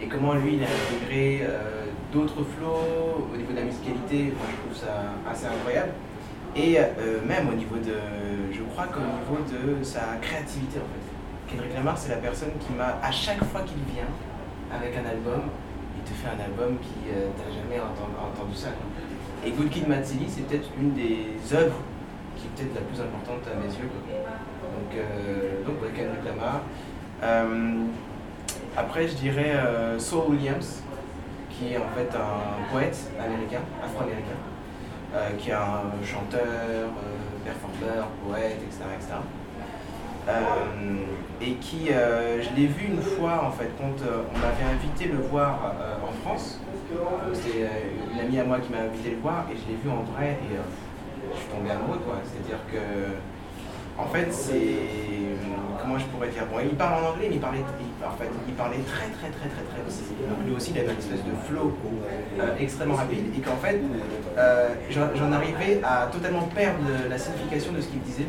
[0.00, 4.46] Et comment lui, il a intégré euh, d'autres flots au niveau de la musicalité, moi,
[4.50, 5.92] je trouve ça assez incroyable.
[6.56, 7.98] Et euh, même au niveau de,
[8.52, 11.04] je crois qu'au niveau de sa créativité, en fait.
[11.48, 14.08] Kendrick Lamar, c'est la personne qui m'a, à chaque fois qu'il vient
[14.70, 15.48] avec un album,
[15.96, 18.68] il te fait un album qui, euh, t'as jamais entendu, ça.
[19.46, 21.80] Et Good Kid Mad c'est peut-être une des œuvres
[22.38, 23.90] qui est peut-être la plus importante à mes yeux.
[23.90, 26.62] Donc, euh, donc Kendrick Lamar.
[27.22, 27.84] Euh,
[28.76, 30.82] après, je dirais euh, Saul Williams,
[31.50, 34.38] qui est en fait un poète américain, afro-américain,
[35.14, 36.88] euh, qui est un chanteur,
[37.44, 38.84] performeur, poète, etc.
[38.96, 39.14] etc.
[41.40, 45.74] et qui, je l'ai vu une fois en fait, quand on m'avait invité le voir
[46.02, 46.60] en France.
[47.32, 47.68] C'est
[48.12, 50.38] une amie à moi qui m'a invité le voir et je l'ai vu en vrai
[51.34, 52.16] je suis tombé amoureux, quoi.
[52.24, 53.16] C'est-à-dire que,
[53.98, 55.36] en fait, c'est.
[55.80, 56.44] Comment je pourrais dire?
[56.50, 57.64] Bon, il parle en anglais, mais il parlait,
[58.04, 60.28] en fait, il parlait très, très, très, très, très.
[60.28, 61.76] Donc, lui aussi, il avait une espèce de flow
[62.38, 63.80] euh, extrêmement rapide, et qu'en fait,
[64.36, 68.28] euh, j'en arrivais à totalement perdre la signification de ce qu'il disait.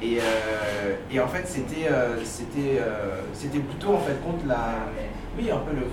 [0.00, 1.90] Et, euh, et, en fait, c'était
[3.32, 4.86] c'était plutôt en fait contre la.
[5.36, 5.86] Oui, un peu le.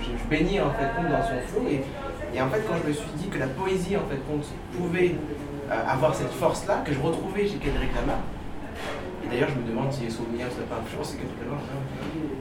[0.00, 1.68] Je, baignais en fait contre dans son flow.
[1.68, 1.82] Et,
[2.34, 4.46] et en fait, quand je me suis dit que la poésie en fait compte
[4.76, 5.14] pouvait
[5.88, 8.18] avoir cette force-là que je retrouvais chez Kendrick Lamar.
[9.24, 11.60] Et d'ailleurs, je me demande si Saul Williams n'a pas influencé Kendrick Lamar.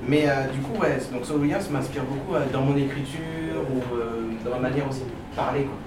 [0.08, 3.82] Mais euh, du coup, ouais, donc Saul Williams m'inspire beaucoup euh, dans mon écriture ou
[4.44, 5.64] dans ma manière aussi de parler.
[5.64, 5.78] Quoi.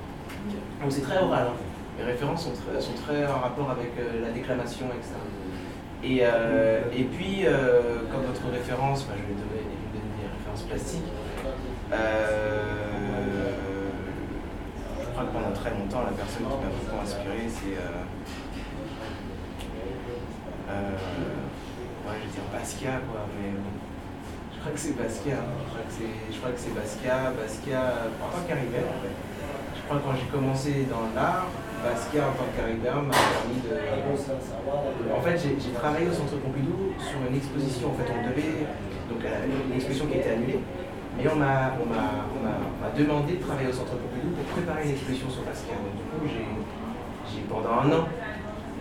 [0.82, 1.48] Donc c'est très oral.
[1.50, 1.56] Hein.
[1.98, 5.14] Les références sont très, sont très en rapport avec la déclamation, etc.
[6.02, 6.18] Et,
[6.98, 7.44] et puis,
[8.10, 11.06] comme votre référence, bah, je vais donner des références plastiques
[15.14, 17.78] crois que pendant très longtemps, la personne qui m'a beaucoup inspiré, c'est.
[17.78, 18.02] Euh,
[20.74, 20.90] euh,
[22.02, 25.38] ouais, je vais dire Basquiat, quoi, mais je crois que c'est Basquiat.
[25.38, 25.54] Hein.
[25.70, 27.30] Je crois que c'est Basquiat.
[27.30, 29.14] Basquiat, en tant qu'arrivère, en fait.
[29.14, 31.46] Je crois que quand j'ai commencé dans l'art,
[31.86, 33.74] Basquiat en tant m'a permis de.
[35.14, 37.94] En fait, j'ai travaillé au Centre Pompidou sur une exposition.
[37.94, 38.66] En fait, on devait.
[39.06, 40.58] Donc, une exposition qui a été annulée.
[41.16, 41.72] Mais on m'a
[42.96, 45.76] demandé de travailler au Centre Pompidou pour préparer l'exposition sur Pascal.
[45.76, 48.08] Donc, du coup, j'ai pendant un an,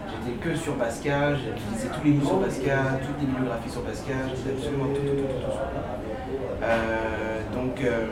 [0.09, 3.81] j'étais que sur Pascal, j'ai utilisé tous les livres sur Pascal, toutes les bibliographies sur
[3.81, 5.84] Pascal, j'ai absolument tout, tout, tout, tout, tout
[6.63, 8.07] euh, donc, euh,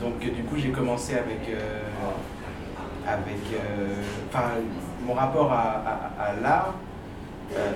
[0.00, 1.80] donc, du coup, j'ai commencé avec, euh,
[3.06, 3.40] avec
[4.28, 4.48] enfin,
[5.06, 6.74] mon rapport à, à, l'art.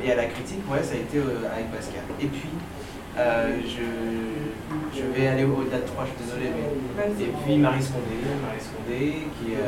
[0.05, 2.03] et à la critique, ouais, ça a été avec Pascal.
[2.21, 2.49] Et puis,
[3.17, 3.83] je,
[4.95, 6.69] je vais aller au-delà de 3, je suis désolé, mais.
[7.21, 9.63] Et puis Marie Scondé, Marie Scondé, qui est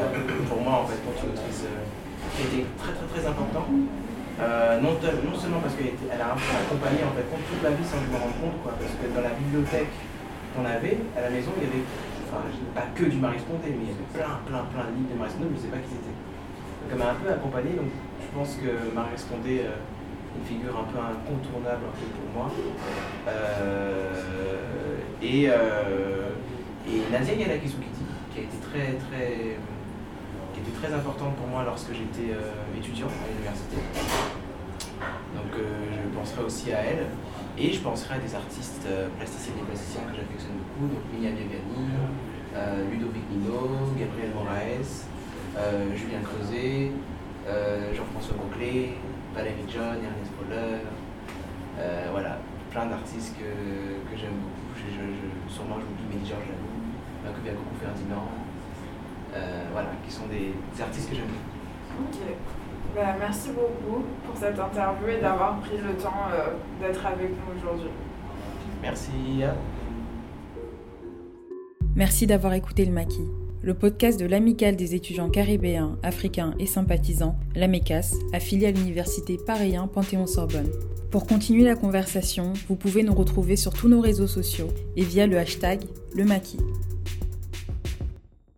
[0.48, 3.70] pour moi en fait une autrice qui a été très très très importante.
[3.70, 7.98] non, non, seulement parce qu'elle a un peu accompagné en fait toute la vie sans
[7.98, 9.94] que je me rende compte, quoi, parce que dans la bibliothèque
[10.54, 11.84] qu'on avait à la maison, il y avait
[12.26, 12.42] enfin
[12.74, 15.18] pas que du Marie Sponté, mais il y avait plein, plein, plein de livres de
[15.18, 16.14] Marie Sponté, je ne sais pas qui c'était.
[16.14, 19.26] Donc elle m'a un peu accompagné, donc je pense que Marie est
[20.36, 22.52] une figure un peu incontournable pour moi.
[23.28, 24.12] Euh,
[25.22, 26.30] et, euh,
[26.86, 29.56] et Nadia Yalakisukiti, qui a été très, très,
[30.52, 33.76] qui était très importante pour moi lorsque j'étais euh, étudiant à l'université.
[35.34, 37.06] Donc je penserai aussi à elle.
[37.58, 41.88] Et je penserai à des artistes plasticiens et plasticiens que j'affectionne beaucoup, donc Mia Viviani,
[42.54, 45.08] euh, Ludovic Nino, Gabriel Moraes,
[45.96, 46.92] Julien Creuset,
[47.96, 48.96] Jean-François Bouclé,
[49.36, 50.80] Valérie John, Ernest Poller,
[52.10, 52.38] voilà,
[52.70, 54.72] plein d'artistes que, que j'aime beaucoup.
[54.74, 56.80] Je, je, sûrement j'oublie Mélie Georges Laloux,
[57.24, 58.28] Macovia Coco Ferdinand,
[59.72, 62.08] voilà, qui sont des, artistes que j'aime beaucoup.
[62.96, 67.58] Bah, merci beaucoup pour cette interview et d'avoir pris le temps euh, d'être avec nous
[67.58, 67.90] aujourd'hui.
[68.80, 69.42] Merci.
[71.94, 73.28] Merci d'avoir écouté le Maquis,
[73.66, 79.74] le podcast de l'Amicale des étudiants caribéens, africains et sympathisants, l'AMECAS, affilié à l'université Paris
[79.92, 80.70] Panthéon-Sorbonne.
[81.10, 85.26] Pour continuer la conversation, vous pouvez nous retrouver sur tous nos réseaux sociaux et via
[85.26, 85.80] le hashtag
[86.14, 86.60] le maquis.